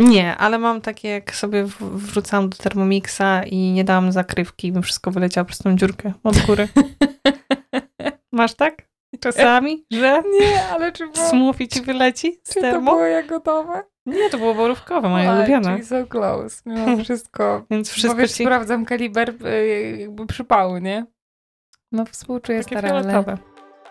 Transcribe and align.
Nie, 0.00 0.36
ale 0.36 0.58
mam 0.58 0.80
takie, 0.80 1.08
jak 1.08 1.34
sobie 1.34 1.64
wrzucałam 1.80 2.48
do 2.50 2.56
Thermomixa 2.56 3.42
i 3.46 3.56
nie 3.56 3.84
dałam 3.84 4.12
zakrywki 4.12 4.68
i 4.68 4.72
mi 4.72 4.82
wszystko 4.82 5.10
wyleciało 5.10 5.44
przez 5.44 5.58
tą 5.58 5.76
dziurkę 5.76 6.12
od 6.24 6.38
góry. 6.38 6.68
Masz 8.32 8.54
tak? 8.54 8.74
Czasami, 9.20 9.86
że 9.90 10.22
Nie, 10.40 10.68
ale 10.68 10.92
czy 10.92 11.06
było, 11.08 11.28
smoothie 11.28 11.68
ci 11.68 11.80
wyleci 11.82 12.40
z 12.44 12.48
czy 12.48 12.54
to 12.54 12.60
termo? 12.60 12.92
było 12.92 13.04
jagodowe? 13.04 13.82
Nie, 14.06 14.30
to 14.30 14.38
było 14.38 14.54
borówkowe, 14.54 15.08
moje 15.08 15.30
Oj, 15.30 15.38
ulubione. 15.38 15.72
czyli 15.72 15.84
so 15.86 16.06
close. 16.06 16.62
Mimo 16.66 16.96
wszystko. 17.04 17.64
Więc 17.70 17.88
Bo 17.88 17.92
wszystko 17.94 18.14
wiesz, 18.20 18.32
ci 18.32 18.44
sprawdzam 18.44 18.84
kaliber 18.84 19.30
y, 19.46 19.96
jakby 20.00 20.26
przypału, 20.26 20.78
nie? 20.78 21.06
No 21.92 22.04
współczuję 22.04 22.58
takie 22.64 22.78
stara, 22.78 22.90
ale 22.94 23.00
fioletowe. 23.02 23.38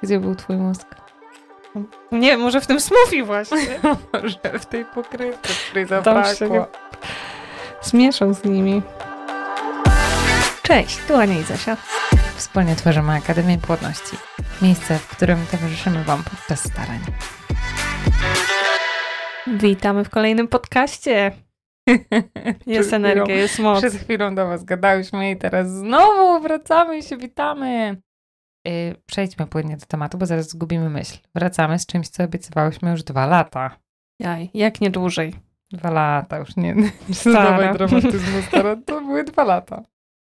gdzie 0.03 0.19
był 0.19 0.35
twój 0.35 0.55
mózg? 0.55 0.87
Nie, 2.11 2.37
może 2.37 2.61
w 2.61 2.67
tym 2.67 2.79
smoothie 2.79 3.23
właśnie. 3.23 3.57
Może 4.13 4.59
w 4.59 4.65
tej 4.65 4.85
pokrywce, 4.85 5.53
której 5.67 5.85
zabrakło. 5.85 6.67
Zmieszał 7.81 8.33
z 8.33 8.43
nimi. 8.43 8.81
Cześć, 10.63 10.97
tu 11.07 11.15
Ania 11.15 11.39
i 11.39 11.43
Zosia. 11.43 11.77
Wspólnie 12.35 12.75
tworzymy 12.75 13.13
Akademię 13.13 13.57
Płodności. 13.57 14.17
Miejsce, 14.61 14.99
w 14.99 15.07
którym 15.07 15.45
towarzyszymy 15.51 16.03
Wam 16.03 16.23
podczas 16.23 16.59
starań. 16.59 16.99
Witamy 19.47 20.03
w 20.03 20.09
kolejnym 20.09 20.47
podcaście. 20.47 21.31
Jest 22.67 22.93
energia, 22.93 23.35
jest 23.35 23.59
moc. 23.59 23.79
Przed 23.79 23.93
chwilą 23.93 24.35
do 24.35 24.47
Was 24.47 24.63
gadałyśmy 24.63 25.31
i 25.31 25.37
teraz 25.37 25.71
znowu 25.71 26.39
wracamy 26.39 26.97
i 26.97 27.03
się 27.03 27.17
witamy. 27.17 28.01
Yy, 28.69 28.95
przejdźmy 29.05 29.47
płynnie 29.47 29.77
do 29.77 29.85
tematu, 29.85 30.17
bo 30.17 30.25
zaraz 30.25 30.49
zgubimy 30.49 30.89
myśl. 30.89 31.17
Wracamy 31.35 31.79
z 31.79 31.85
czymś, 31.85 32.07
co 32.09 32.23
obiecywałyśmy 32.23 32.91
już 32.91 33.03
dwa 33.03 33.25
lata. 33.25 33.77
Jaj, 34.19 34.49
jak 34.53 34.81
nie 34.81 34.89
dłużej. 34.89 35.33
Dwa 35.71 35.91
lata, 35.91 36.37
już 36.37 36.55
nie 36.55 36.75
Stara. 37.13 37.73
dramatyzmu, 37.73 38.41
stara. 38.47 38.75
To 38.85 39.01
były 39.01 39.23
dwa 39.23 39.43
lata. 39.43 39.83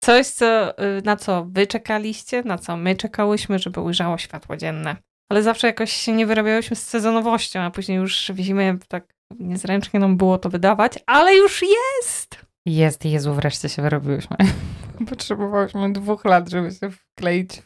Coś, 0.05 0.27
co, 0.27 0.79
y, 0.79 1.03
na 1.05 1.17
co 1.17 1.47
wy 1.51 1.67
czekaliście, 1.67 2.43
na 2.43 2.59
co 2.59 2.77
my 2.77 2.97
czekałyśmy, 2.97 3.59
żeby 3.59 3.81
ujrzało 3.81 4.19
światło 4.19 4.57
dzienne. 4.57 4.97
Ale 5.31 5.43
zawsze 5.43 5.67
jakoś 5.67 5.93
się 5.93 6.13
nie 6.13 6.27
wyrabiałyśmy 6.27 6.77
z 6.77 6.87
sezonowością, 6.87 7.61
a 7.61 7.71
później 7.71 7.99
już 7.99 8.31
w 8.35 8.39
zimie 8.39 8.79
tak 8.89 9.15
niezręcznie 9.39 10.01
nam 10.01 10.17
było 10.17 10.39
to 10.39 10.49
wydawać, 10.49 10.99
ale 11.07 11.37
już 11.37 11.63
jest! 11.63 12.47
Jest, 12.67 13.05
Jezu, 13.05 13.35
wreszcie 13.35 13.69
się 13.69 13.83
wyrobiłyśmy. 13.83 14.37
Potrzebowałyśmy 15.09 15.93
dwóch 15.93 16.25
lat, 16.25 16.49
żeby 16.49 16.71
się 16.71 16.91
wkleić 16.91 17.63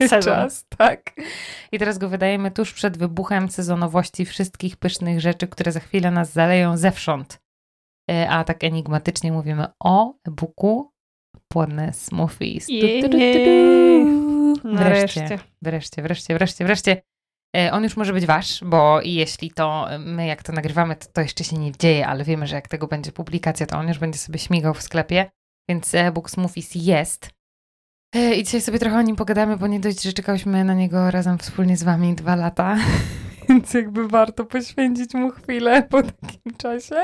w 0.00 0.02
Sezon. 0.08 0.22
czas, 0.22 0.66
tak. 0.78 1.12
I 1.72 1.78
teraz 1.78 1.98
go 1.98 2.08
wydajemy 2.08 2.50
tuż 2.50 2.72
przed 2.72 2.98
wybuchem 2.98 3.48
sezonowości 3.50 4.24
wszystkich 4.24 4.76
pysznych 4.76 5.20
rzeczy, 5.20 5.48
które 5.48 5.72
za 5.72 5.80
chwilę 5.80 6.10
nas 6.10 6.32
zaleją 6.32 6.76
zewsząd. 6.76 7.40
E, 8.10 8.28
A 8.30 8.44
tak 8.44 8.64
enigmatycznie 8.64 9.32
mówimy 9.32 9.66
o 9.80 10.14
e-booku 10.28 10.90
Płodne 11.48 11.92
Smoothies. 11.92 12.66
Tu, 12.66 13.08
tu. 13.08 13.18
Nareszcie. 14.68 15.20
Wreszcie, 15.20 15.38
wreszcie, 15.62 16.02
wreszcie, 16.02 16.34
wreszcie, 16.34 16.64
wreszcie. 16.64 17.02
E, 17.56 17.72
On 17.72 17.84
już 17.84 17.96
może 17.96 18.12
być 18.12 18.26
wasz, 18.26 18.64
bo 18.64 19.00
jeśli 19.02 19.50
to 19.50 19.88
my 19.98 20.26
jak 20.26 20.42
to 20.42 20.52
nagrywamy, 20.52 20.96
to 20.96 21.06
to 21.12 21.20
jeszcze 21.20 21.44
się 21.44 21.56
nie 21.56 21.72
dzieje, 21.72 22.06
ale 22.06 22.24
wiemy, 22.24 22.46
że 22.46 22.54
jak 22.54 22.68
tego 22.68 22.86
będzie 22.86 23.12
publikacja, 23.12 23.66
to 23.66 23.78
on 23.78 23.88
już 23.88 23.98
będzie 23.98 24.18
sobie 24.18 24.38
śmigał 24.38 24.74
w 24.74 24.82
sklepie, 24.82 25.30
więc 25.68 25.94
e-book 25.94 26.30
Smoothies 26.30 26.74
jest. 26.74 27.30
E, 28.14 28.34
I 28.34 28.44
dzisiaj 28.44 28.60
sobie 28.60 28.78
trochę 28.78 28.98
o 28.98 29.02
nim 29.02 29.16
pogadamy, 29.16 29.56
bo 29.56 29.66
nie 29.66 29.80
dość, 29.80 30.02
że 30.02 30.12
czekałyśmy 30.12 30.64
na 30.64 30.74
niego 30.74 31.10
razem 31.10 31.38
wspólnie 31.38 31.76
z 31.76 31.82
wami 31.82 32.14
dwa 32.14 32.36
lata, 32.36 32.76
więc 33.48 33.74
jakby 33.74 34.08
warto 34.08 34.44
poświęcić 34.44 35.14
mu 35.14 35.30
chwilę 35.30 35.82
po 35.82 36.02
takim 36.02 36.56
czasie. 36.56 37.02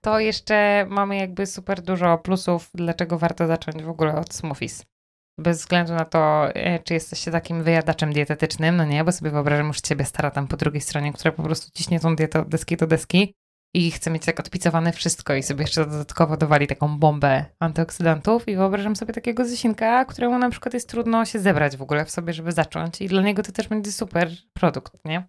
To 0.00 0.20
jeszcze 0.20 0.86
mamy 0.90 1.16
jakby 1.16 1.46
super 1.46 1.82
dużo 1.82 2.18
plusów, 2.18 2.70
dlaczego 2.74 3.18
warto 3.18 3.46
zacząć 3.46 3.82
w 3.82 3.88
ogóle 3.88 4.14
od 4.14 4.34
smoothies. 4.34 4.91
Bez 5.38 5.58
względu 5.58 5.94
na 5.94 6.04
to, 6.04 6.48
e, 6.54 6.78
czy 6.78 6.94
jesteście 6.94 7.30
takim 7.30 7.62
wyjadaczem 7.62 8.12
dietetycznym, 8.12 8.76
no 8.76 8.84
nie, 8.84 9.04
bo 9.04 9.12
sobie 9.12 9.30
wyobrażam 9.30 9.66
już 9.66 9.80
ciebie 9.80 10.04
stara 10.04 10.30
tam 10.30 10.48
po 10.48 10.56
drugiej 10.56 10.80
stronie, 10.80 11.12
która 11.12 11.32
po 11.32 11.42
prostu 11.42 11.70
ciśnie 11.74 12.00
tą 12.00 12.16
dietę 12.16 12.40
od 12.40 12.48
deski 12.48 12.76
do 12.76 12.86
deski 12.86 13.34
i 13.74 13.90
chce 13.90 14.10
mieć 14.10 14.24
tak 14.24 14.40
odpicowane 14.40 14.92
wszystko 14.92 15.34
i 15.34 15.42
sobie 15.42 15.62
jeszcze 15.62 15.86
dodatkowo 15.86 16.36
dowali 16.36 16.66
taką 16.66 16.98
bombę 16.98 17.44
antyoksydantów 17.60 18.48
i 18.48 18.56
wyobrażam 18.56 18.96
sobie 18.96 19.14
takiego 19.14 19.44
Zysinka, 19.44 20.04
któremu 20.04 20.38
na 20.38 20.50
przykład 20.50 20.74
jest 20.74 20.88
trudno 20.88 21.24
się 21.24 21.38
zebrać 21.38 21.76
w 21.76 21.82
ogóle 21.82 22.04
w 22.04 22.10
sobie, 22.10 22.32
żeby 22.32 22.52
zacząć 22.52 23.00
i 23.00 23.08
dla 23.08 23.22
niego 23.22 23.42
to 23.42 23.52
też 23.52 23.68
będzie 23.68 23.92
super 23.92 24.30
produkt, 24.52 25.04
nie? 25.04 25.24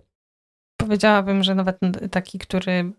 Powiedziałabym, 0.77 1.43
że 1.43 1.55
nawet 1.55 1.79
taki, 2.11 2.39
który 2.39 2.91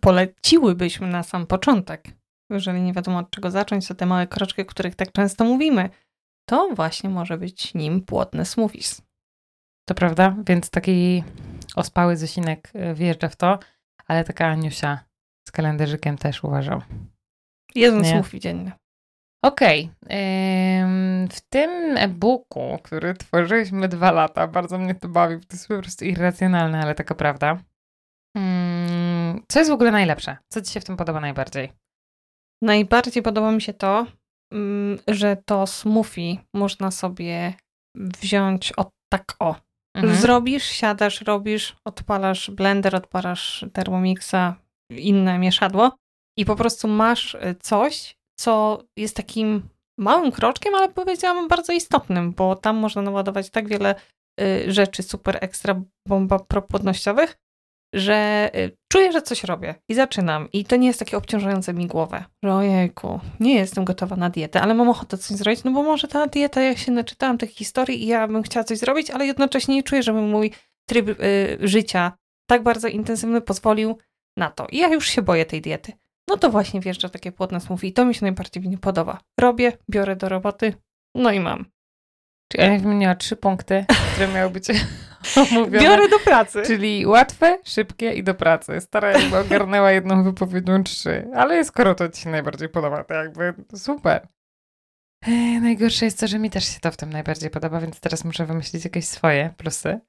poleciłybyśmy 0.00 1.06
na 1.06 1.22
sam 1.22 1.46
początek, 1.46 2.08
jeżeli 2.50 2.82
nie 2.82 2.92
wiadomo 2.92 3.18
od 3.18 3.30
czego 3.30 3.50
zacząć, 3.50 3.88
to 3.88 3.94
te 3.94 4.06
małe 4.06 4.26
kroczki, 4.26 4.62
o 4.62 4.64
których 4.64 4.94
tak 4.94 5.12
często 5.12 5.44
mówimy, 5.44 5.90
to 6.48 6.68
właśnie 6.74 7.10
może 7.10 7.38
być 7.38 7.74
nim 7.74 8.02
płodny 8.02 8.44
smoothies. 8.44 9.02
To 9.88 9.94
prawda, 9.94 10.36
więc 10.46 10.70
taki 10.70 11.24
ospały 11.76 12.16
Zosinek 12.16 12.70
e, 12.74 12.94
wjeżdża 12.94 13.28
w 13.28 13.36
to, 13.36 13.58
ale 14.06 14.24
taka 14.24 14.46
Aniusia 14.46 15.04
z 15.48 15.52
kalendarzykiem 15.52 16.18
też 16.18 16.44
uważam. 16.44 16.82
Jeden 17.74 18.04
smoothie 18.04 18.40
dziennie. 18.40 18.72
Okej, 19.44 19.90
ym, 20.82 21.28
w 21.28 21.40
tym 21.40 21.96
e-booku, 21.96 22.78
który 22.82 23.14
tworzyliśmy 23.14 23.88
dwa 23.88 24.10
lata, 24.12 24.48
bardzo 24.48 24.78
mnie 24.78 24.94
to 24.94 25.08
bawi, 25.08 25.36
bo 25.36 25.42
to 25.42 25.48
jest 25.52 25.68
po 25.68 25.78
prostu 25.78 26.04
irracjonalne, 26.04 26.80
ale 26.80 26.94
taka 26.94 27.14
prawda. 27.14 27.58
Ym, 28.38 29.42
co 29.48 29.58
jest 29.58 29.70
w 29.70 29.74
ogóle 29.74 29.90
najlepsze? 29.90 30.36
Co 30.48 30.62
ci 30.62 30.72
się 30.72 30.80
w 30.80 30.84
tym 30.84 30.96
podoba 30.96 31.20
najbardziej? 31.20 31.72
Najbardziej 32.62 33.22
podoba 33.22 33.52
mi 33.52 33.62
się 33.62 33.74
to, 33.74 33.98
mm, 33.98 34.12
że 35.08 35.36
to 35.46 35.66
smoothie 35.66 36.36
można 36.54 36.90
sobie 36.90 37.54
wziąć 37.96 38.72
od 38.72 38.88
tak 39.12 39.36
o. 39.38 39.56
Mhm. 39.96 40.16
Zrobisz, 40.16 40.64
siadasz, 40.64 41.20
robisz, 41.20 41.76
odpalasz 41.84 42.50
blender, 42.50 42.96
odpalasz 42.96 43.64
Thermomixa, 43.72 44.54
inne 44.90 45.38
mieszadło 45.38 45.96
i 46.38 46.44
po 46.44 46.56
prostu 46.56 46.88
masz 46.88 47.34
y, 47.34 47.56
coś, 47.62 48.14
co 48.40 48.82
jest 48.96 49.16
takim 49.16 49.68
małym 49.98 50.32
kroczkiem, 50.32 50.74
ale 50.74 50.88
powiedziałabym 50.88 51.48
bardzo 51.48 51.72
istotnym, 51.72 52.32
bo 52.32 52.56
tam 52.56 52.76
można 52.76 53.02
naładować 53.02 53.50
tak 53.50 53.68
wiele 53.68 53.94
y, 54.40 54.72
rzeczy 54.72 55.02
super 55.02 55.38
ekstra 55.40 55.82
bomba 56.08 56.38
propłodnościowych, 56.38 57.36
że 57.92 58.50
y, 58.56 58.76
czuję, 58.92 59.12
że 59.12 59.22
coś 59.22 59.44
robię 59.44 59.74
i 59.88 59.94
zaczynam. 59.94 60.48
I 60.52 60.64
to 60.64 60.76
nie 60.76 60.86
jest 60.86 60.98
takie 60.98 61.16
obciążające 61.16 61.74
mi 61.74 61.86
głowę, 61.86 62.24
że 62.44 62.54
ojejku, 62.54 63.20
nie 63.40 63.54
jestem 63.54 63.84
gotowa 63.84 64.16
na 64.16 64.30
dietę, 64.30 64.62
ale 64.62 64.74
mam 64.74 64.88
ochotę 64.88 65.18
coś 65.18 65.36
zrobić, 65.36 65.64
no 65.64 65.70
bo 65.70 65.82
może 65.82 66.08
ta 66.08 66.26
dieta, 66.26 66.60
ja 66.60 66.76
się 66.76 66.92
naczytałam 66.92 67.38
tych 67.38 67.50
historii 67.50 68.02
i 68.02 68.06
ja 68.06 68.28
bym 68.28 68.42
chciała 68.42 68.64
coś 68.64 68.78
zrobić, 68.78 69.10
ale 69.10 69.26
jednocześnie 69.26 69.74
nie 69.74 69.82
czuję, 69.82 70.02
żeby 70.02 70.20
mój 70.20 70.52
tryb 70.88 71.08
y, 71.08 71.58
życia 71.60 72.12
tak 72.50 72.62
bardzo 72.62 72.88
intensywny 72.88 73.40
pozwolił 73.40 73.98
na 74.36 74.50
to. 74.50 74.66
I 74.70 74.78
ja 74.78 74.88
już 74.88 75.08
się 75.08 75.22
boję 75.22 75.46
tej 75.46 75.60
diety. 75.60 75.92
No 76.28 76.36
to 76.36 76.50
właśnie 76.50 76.80
wjeżdża 76.80 77.08
takie 77.08 77.32
płodne 77.32 77.60
smoothie 77.60 77.88
i 77.88 77.92
to 77.92 78.04
mi 78.04 78.14
się 78.14 78.22
najbardziej 78.22 78.62
w 78.62 78.66
nim 78.66 78.78
podoba. 78.78 79.20
Robię, 79.40 79.72
biorę 79.90 80.16
do 80.16 80.28
roboty, 80.28 80.74
no 81.14 81.30
i 81.30 81.40
mam. 81.40 81.66
Czyli 82.52 82.64
ja 82.64 82.78
wymieniła 82.78 83.14
trzy 83.14 83.36
punkty, 83.36 83.84
które 84.12 84.28
miały 84.28 84.50
być 84.50 84.66
omówione. 85.50 85.84
Biorę 85.84 86.08
do 86.08 86.18
pracy. 86.18 86.62
Czyli 86.66 87.06
łatwe, 87.06 87.58
szybkie 87.64 88.12
i 88.12 88.24
do 88.24 88.34
pracy. 88.34 88.80
Stara 88.80 89.10
jakby 89.10 89.38
ogarnęła 89.38 89.92
jedną 89.92 90.24
wypowiedzią 90.24 90.82
trzy. 90.82 91.28
Ale 91.34 91.64
skoro 91.64 91.94
to 91.94 92.08
ci 92.08 92.22
się 92.22 92.30
najbardziej 92.30 92.68
podoba, 92.68 93.04
to 93.04 93.14
jakby 93.14 93.54
super. 93.74 94.28
Ej, 95.26 95.60
najgorsze 95.60 96.04
jest 96.04 96.20
to, 96.20 96.26
że 96.26 96.38
mi 96.38 96.50
też 96.50 96.64
się 96.64 96.80
to 96.80 96.90
w 96.90 96.96
tym 96.96 97.10
najbardziej 97.10 97.50
podoba, 97.50 97.80
więc 97.80 98.00
teraz 98.00 98.24
muszę 98.24 98.46
wymyślić 98.46 98.84
jakieś 98.84 99.04
swoje 99.04 99.54
plusy. 99.56 100.00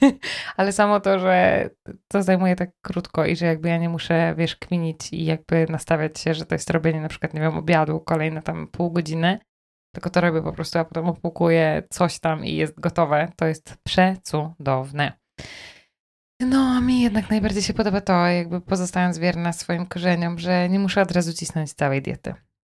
Ale 0.56 0.72
samo 0.72 1.00
to, 1.00 1.18
że 1.18 1.70
to 2.08 2.22
zajmuje 2.22 2.56
tak 2.56 2.70
krótko 2.82 3.26
i 3.26 3.36
że 3.36 3.46
jakby 3.46 3.68
ja 3.68 3.78
nie 3.78 3.88
muszę, 3.88 4.34
wiesz, 4.38 4.56
kminić 4.56 5.12
i 5.12 5.24
jakby 5.24 5.66
nastawiać 5.68 6.20
się, 6.20 6.34
że 6.34 6.46
to 6.46 6.54
jest 6.54 6.70
robienie 6.70 7.00
na 7.00 7.08
przykład, 7.08 7.34
nie 7.34 7.40
wiem, 7.40 7.58
obiadu 7.58 8.00
kolejne 8.00 8.42
tam 8.42 8.68
pół 8.68 8.90
godziny, 8.90 9.38
tylko 9.94 10.10
to 10.10 10.20
robię 10.20 10.42
po 10.42 10.52
prostu, 10.52 10.78
a 10.78 10.84
potem 10.84 11.06
opłukuję 11.06 11.82
coś 11.90 12.18
tam 12.18 12.44
i 12.44 12.56
jest 12.56 12.80
gotowe. 12.80 13.28
To 13.36 13.46
jest 13.46 13.76
przecudowne. 13.82 15.12
No, 16.40 16.74
a 16.76 16.80
mi 16.80 17.00
jednak 17.00 17.30
najbardziej 17.30 17.62
się 17.62 17.74
podoba 17.74 18.00
to, 18.00 18.26
jakby 18.26 18.60
pozostając 18.60 19.18
wierna 19.18 19.52
swoim 19.52 19.86
korzeniom, 19.86 20.38
że 20.38 20.68
nie 20.68 20.78
muszę 20.78 21.02
od 21.02 21.12
razu 21.12 21.32
cisnąć 21.32 21.72
całej 21.72 22.02
diety. 22.02 22.34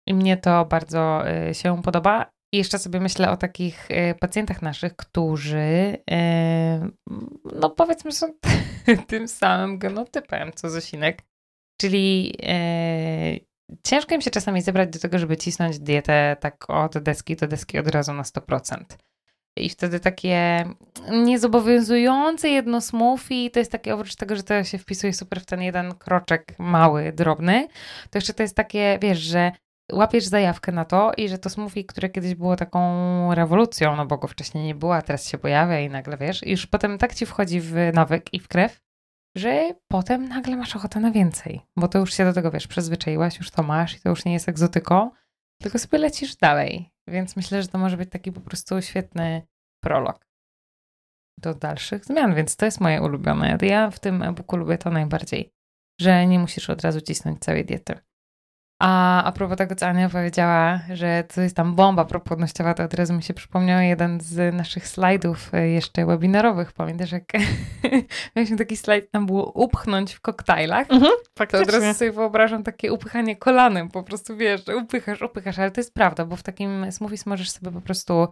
I 0.06 0.14
mnie 0.14 0.36
to 0.36 0.64
bardzo 0.64 1.22
y, 1.48 1.54
się 1.54 1.82
podoba. 1.82 2.30
I 2.54 2.58
jeszcze 2.58 2.78
sobie 2.78 3.00
myślę 3.00 3.30
o 3.30 3.36
takich 3.36 3.90
y, 3.90 4.14
pacjentach 4.20 4.62
naszych, 4.62 4.96
którzy, 4.96 5.96
y, 6.10 6.16
no 7.60 7.70
powiedzmy, 7.70 8.12
są 8.12 8.26
tym 9.08 9.28
samym 9.28 9.78
genotypem 9.78 10.50
co 10.54 10.70
Zosinek. 10.70 11.22
Czyli 11.80 12.34
ciężko 13.82 14.14
im 14.14 14.20
się 14.20 14.30
czasami 14.30 14.62
zebrać 14.62 14.88
do 14.90 14.98
tego, 14.98 15.18
żeby 15.18 15.36
cisnąć 15.36 15.78
dietę 15.78 16.36
tak 16.40 16.70
od 16.70 16.98
deski 16.98 17.36
do 17.36 17.46
deski 17.46 17.78
od 17.78 17.88
razu 17.88 18.12
na 18.12 18.22
100%. 18.22 18.84
i 19.56 19.68
wtedy 19.68 20.00
takie 20.00 20.64
niezobowiązujące 21.10 22.48
jedno 22.48 22.80
smoothie, 22.80 23.50
to 23.50 23.58
jest 23.58 23.72
takie, 23.72 23.94
oprócz 23.94 24.14
tego, 24.14 24.36
że 24.36 24.42
to 24.42 24.64
się 24.64 24.78
wpisuje 24.78 25.12
super 25.12 25.40
w 25.40 25.46
ten 25.46 25.62
jeden 25.62 25.94
kroczek 25.94 26.54
mały, 26.58 27.12
drobny, 27.12 27.68
to 28.10 28.18
jeszcze 28.18 28.34
to 28.34 28.42
jest 28.42 28.56
takie, 28.56 28.98
wiesz, 29.02 29.18
że 29.18 29.52
łapiesz 29.92 30.24
zajawkę 30.24 30.72
na 30.72 30.84
to 30.84 31.12
i 31.16 31.28
że 31.28 31.38
to 31.38 31.50
smoothie, 31.50 31.84
które 31.84 32.08
kiedyś 32.08 32.34
było 32.34 32.56
taką 32.56 32.80
rewolucją, 33.34 33.96
no 33.96 34.06
bo 34.06 34.18
go 34.18 34.28
wcześniej 34.28 34.64
nie 34.64 34.74
było, 34.74 34.96
a 34.96 35.02
teraz 35.02 35.28
się 35.28 35.38
pojawia 35.38 35.80
i 35.80 35.90
nagle 35.90 36.16
wiesz, 36.16 36.46
już 36.46 36.66
potem 36.66 36.98
tak 36.98 37.14
ci 37.14 37.26
wchodzi 37.26 37.60
w 37.60 37.74
nawyk 37.94 38.34
i 38.34 38.40
w 38.40 38.48
krew, 38.48 38.85
że 39.36 39.74
potem 39.88 40.28
nagle 40.28 40.56
masz 40.56 40.76
ochotę 40.76 41.00
na 41.00 41.10
więcej, 41.10 41.60
bo 41.76 41.88
to 41.88 41.98
już 41.98 42.14
się 42.14 42.24
do 42.24 42.32
tego, 42.32 42.50
wiesz, 42.50 42.66
przyzwyczaiłaś, 42.66 43.38
już 43.38 43.50
to 43.50 43.62
masz 43.62 43.96
i 43.96 44.00
to 44.00 44.08
już 44.08 44.24
nie 44.24 44.32
jest 44.32 44.48
egzotyką, 44.48 45.10
tylko 45.62 45.78
sobie 45.78 45.98
lecisz 45.98 46.36
dalej. 46.36 46.92
Więc 47.08 47.36
myślę, 47.36 47.62
że 47.62 47.68
to 47.68 47.78
może 47.78 47.96
być 47.96 48.10
taki 48.10 48.32
po 48.32 48.40
prostu 48.40 48.82
świetny 48.82 49.46
prolog 49.84 50.26
do 51.40 51.54
dalszych 51.54 52.04
zmian, 52.04 52.34
więc 52.34 52.56
to 52.56 52.64
jest 52.64 52.80
moje 52.80 53.02
ulubione. 53.02 53.58
Ja 53.62 53.90
w 53.90 54.00
tym 54.00 54.22
e-booku 54.22 54.56
lubię 54.56 54.78
to 54.78 54.90
najbardziej, 54.90 55.52
że 56.00 56.26
nie 56.26 56.38
musisz 56.38 56.70
od 56.70 56.82
razu 56.82 57.00
cisnąć 57.00 57.38
całej 57.38 57.64
diety. 57.64 57.98
A 58.78 59.22
a 59.24 59.32
propos 59.32 59.56
tego, 59.56 59.74
co 59.74 59.86
Ania 59.86 60.08
powiedziała, 60.08 60.80
że 60.92 61.24
to 61.34 61.40
jest 61.40 61.56
tam 61.56 61.74
bomba 61.74 62.04
propłodnościowa, 62.04 62.74
to 62.74 62.82
od 62.82 62.94
razu 62.94 63.14
mi 63.14 63.22
się 63.22 63.34
przypomniał 63.34 63.80
jeden 63.80 64.20
z 64.20 64.54
naszych 64.54 64.88
slajdów 64.88 65.54
e, 65.54 65.68
jeszcze 65.68 66.06
webinarowych. 66.06 66.72
Pamiętasz, 66.72 67.12
jak 67.12 67.32
mieliśmy 68.36 68.56
taki 68.56 68.76
slajd, 68.76 69.10
tam 69.10 69.26
było 69.26 69.52
upchnąć 69.52 70.12
w 70.12 70.20
koktajlach? 70.20 70.86
Mhm, 70.90 71.12
to 71.48 71.58
od 71.58 71.70
razu 71.70 71.94
sobie 71.94 72.12
wyobrażam 72.12 72.62
takie 72.62 72.92
upychanie 72.92 73.36
kolanem, 73.36 73.88
po 73.88 74.02
prostu 74.02 74.36
wiesz, 74.36 74.62
upychasz, 74.82 75.22
upychasz, 75.22 75.58
ale 75.58 75.70
to 75.70 75.80
jest 75.80 75.94
prawda, 75.94 76.24
bo 76.24 76.36
w 76.36 76.42
takim 76.42 76.92
smoothies 76.92 77.26
możesz 77.26 77.50
sobie 77.50 77.70
po 77.70 77.80
prostu 77.80 78.28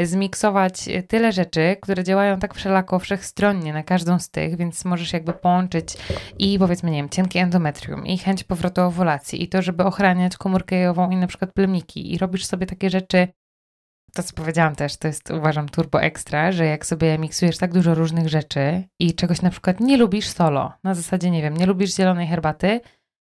zmiksować 0.00 0.88
e, 0.88 1.02
tyle 1.02 1.32
rzeczy, 1.32 1.76
które 1.82 2.04
działają 2.04 2.38
tak 2.38 2.54
wszelako 2.54 2.98
wszechstronnie 2.98 3.72
na 3.72 3.82
każdą 3.82 4.18
z 4.18 4.30
tych, 4.30 4.56
więc 4.56 4.84
możesz 4.84 5.12
jakby 5.12 5.32
połączyć 5.32 5.96
i 6.38 6.58
powiedzmy, 6.58 6.90
nie 6.90 6.96
wiem, 6.96 7.08
cienkie 7.08 7.40
endometrium 7.40 8.06
i 8.06 8.18
chęć 8.18 8.44
powrotu 8.44 8.80
owulacji 8.80 9.42
i 9.42 9.48
to, 9.48 9.62
żeby 9.62 9.84
ochraniać 9.84 10.36
komórkę 10.36 10.76
jajową 10.76 11.10
i 11.10 11.16
na 11.16 11.26
przykład 11.26 11.52
plemniki. 11.52 12.14
I 12.14 12.18
robisz 12.18 12.46
sobie 12.46 12.66
takie 12.66 12.90
rzeczy, 12.90 13.28
to 14.14 14.22
co 14.22 14.34
powiedziałam 14.34 14.76
też, 14.76 14.96
to 14.96 15.08
jest 15.08 15.30
uważam 15.30 15.68
turbo 15.68 16.02
ekstra, 16.02 16.52
że 16.52 16.64
jak 16.64 16.86
sobie 16.86 17.18
miksujesz 17.18 17.58
tak 17.58 17.72
dużo 17.72 17.94
różnych 17.94 18.28
rzeczy 18.28 18.84
i 19.00 19.14
czegoś 19.14 19.42
na 19.42 19.50
przykład 19.50 19.80
nie 19.80 19.96
lubisz 19.96 20.28
solo, 20.28 20.72
na 20.84 20.94
zasadzie, 20.94 21.30
nie 21.30 21.42
wiem, 21.42 21.56
nie 21.56 21.66
lubisz 21.66 21.96
zielonej 21.96 22.26
herbaty, 22.26 22.80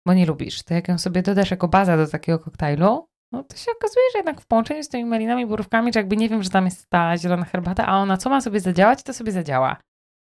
bo 0.06 0.14
nie 0.14 0.26
lubisz, 0.26 0.62
to 0.62 0.74
jak 0.74 0.88
ją 0.88 0.98
sobie 0.98 1.22
dodasz 1.22 1.50
jako 1.50 1.68
baza 1.68 1.96
do 1.96 2.06
takiego 2.06 2.38
koktajlu, 2.38 3.08
no 3.32 3.44
to 3.44 3.56
się 3.56 3.72
okazuje, 3.72 4.04
że 4.12 4.18
jednak 4.18 4.40
w 4.40 4.46
połączeniu 4.46 4.82
z 4.82 4.88
tymi 4.88 5.04
malinami, 5.04 5.46
borówkami, 5.46 5.92
czy 5.92 5.98
jakby 5.98 6.16
nie 6.16 6.28
wiem, 6.28 6.42
że 6.42 6.50
tam 6.50 6.64
jest 6.64 6.90
ta 6.90 7.18
zielona 7.18 7.44
herbata, 7.44 7.86
a 7.86 7.96
ona 7.96 8.16
co 8.16 8.30
ma 8.30 8.40
sobie 8.40 8.60
zadziałać, 8.60 9.02
to 9.02 9.14
sobie 9.14 9.32
zadziała. 9.32 9.76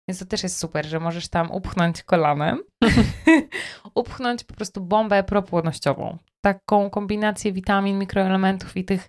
Więc 0.08 0.18
to 0.18 0.26
też 0.26 0.42
jest 0.42 0.58
super, 0.58 0.86
że 0.86 1.00
możesz 1.00 1.28
tam 1.28 1.50
upchnąć 1.50 2.02
kolanem, 2.02 2.62
upchnąć 3.94 4.44
po 4.44 4.54
prostu 4.54 4.80
bombę 4.80 5.24
propłodnościową. 5.24 6.18
Taką 6.44 6.90
kombinację 6.90 7.52
witamin, 7.52 7.98
mikroelementów 7.98 8.76
i 8.76 8.84
tych 8.84 9.08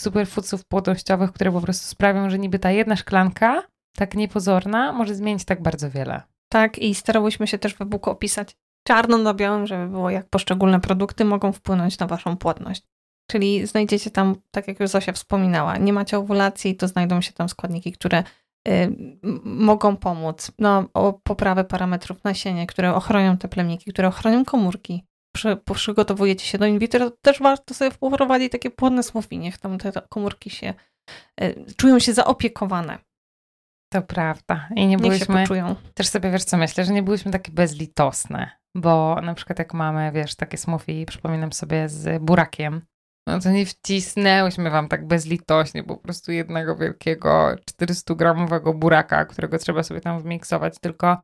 superfoodsów 0.00 0.64
płodnościowych, 0.64 1.32
które 1.32 1.52
po 1.52 1.60
prostu 1.60 1.88
sprawią, 1.88 2.30
że 2.30 2.38
niby 2.38 2.58
ta 2.58 2.70
jedna 2.70 2.96
szklanka, 2.96 3.62
tak 3.96 4.14
niepozorna, 4.14 4.92
może 4.92 5.14
zmienić 5.14 5.44
tak 5.44 5.62
bardzo 5.62 5.90
wiele. 5.90 6.22
Tak, 6.52 6.78
i 6.78 6.94
starałyśmy 6.94 7.46
się 7.46 7.58
też 7.58 7.74
w 7.74 7.80
e-booku 7.80 8.10
opisać 8.10 8.56
czarno 8.86 9.18
na 9.18 9.34
białym, 9.34 9.66
żeby 9.66 9.88
było 9.88 10.10
jak 10.10 10.28
poszczególne 10.28 10.80
produkty 10.80 11.24
mogą 11.24 11.52
wpłynąć 11.52 11.98
na 11.98 12.06
waszą 12.06 12.36
płodność. 12.36 12.82
Czyli 13.30 13.66
znajdziecie 13.66 14.10
tam, 14.10 14.36
tak 14.50 14.68
jak 14.68 14.80
już 14.80 14.90
Zosia 14.90 15.12
wspominała, 15.12 15.76
nie 15.76 15.92
macie 15.92 16.18
owulacji, 16.18 16.76
to 16.76 16.88
znajdą 16.88 17.20
się 17.20 17.32
tam 17.32 17.48
składniki, 17.48 17.92
które 17.92 18.24
y, 18.68 18.96
mogą 19.44 19.96
pomóc 19.96 20.52
no, 20.58 20.84
o 20.94 21.12
poprawę 21.12 21.64
parametrów 21.64 22.24
nasienia, 22.24 22.66
które 22.66 22.94
ochronią 22.94 23.36
te 23.36 23.48
plemniki, 23.48 23.92
które 23.92 24.08
ochronią 24.08 24.44
komórki. 24.44 25.04
Przy, 25.34 25.56
przygotowujecie 25.74 26.46
się 26.46 26.58
do 26.58 26.66
in 26.66 26.78
vitro, 26.78 27.10
to 27.10 27.16
też 27.22 27.38
warto 27.38 27.74
sobie 27.74 27.90
wprowadzić 27.90 28.52
takie 28.52 28.70
płodne 28.70 29.02
smoothie, 29.02 29.38
niech 29.38 29.58
tam 29.58 29.78
te 29.78 29.92
komórki 30.08 30.50
się 30.50 30.74
y, 31.42 31.64
czują 31.76 31.98
się 31.98 32.14
zaopiekowane. 32.14 32.98
To 33.92 34.02
prawda. 34.02 34.68
I 34.76 34.86
nie 34.86 34.98
byliśmy. 34.98 35.44
Też 35.94 36.08
sobie 36.08 36.30
wiesz, 36.30 36.44
co 36.44 36.56
myślę, 36.56 36.84
że 36.84 36.92
nie 36.92 37.02
byliśmy 37.02 37.32
takie 37.32 37.52
bezlitosne. 37.52 38.50
Bo 38.74 39.20
na 39.22 39.34
przykład 39.34 39.58
jak 39.58 39.74
mamy, 39.74 40.12
wiesz, 40.12 40.34
takie 40.34 40.58
smoothie, 40.58 41.06
przypominam 41.06 41.52
sobie 41.52 41.88
z 41.88 42.22
burakiem, 42.22 42.82
no 43.28 43.40
to 43.40 43.50
nie 43.50 43.66
wcisnęłyśmy 43.66 44.70
wam 44.70 44.88
tak 44.88 45.06
bezlitośnie 45.06 45.84
po 45.84 45.96
prostu 45.96 46.32
jednego 46.32 46.76
wielkiego 46.76 47.54
400-gramowego 47.80 48.74
buraka, 48.74 49.24
którego 49.24 49.58
trzeba 49.58 49.82
sobie 49.82 50.00
tam 50.00 50.20
wmiksować, 50.20 50.74
tylko 50.80 51.22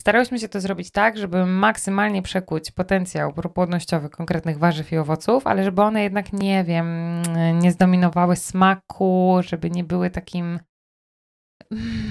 starałyśmy 0.00 0.38
się 0.38 0.48
to 0.48 0.60
zrobić 0.60 0.90
tak, 0.90 1.18
żeby 1.18 1.46
maksymalnie 1.46 2.22
przekuć 2.22 2.70
potencjał 2.70 3.32
propłodnościowy 3.32 4.10
konkretnych 4.10 4.58
warzyw 4.58 4.92
i 4.92 4.96
owoców, 4.96 5.46
ale 5.46 5.64
żeby 5.64 5.82
one 5.82 6.02
jednak, 6.02 6.32
nie 6.32 6.64
wiem, 6.64 7.22
nie 7.54 7.72
zdominowały 7.72 8.36
smaku, 8.36 9.40
żeby 9.42 9.70
nie 9.70 9.84
były 9.84 10.10
takim 10.10 10.60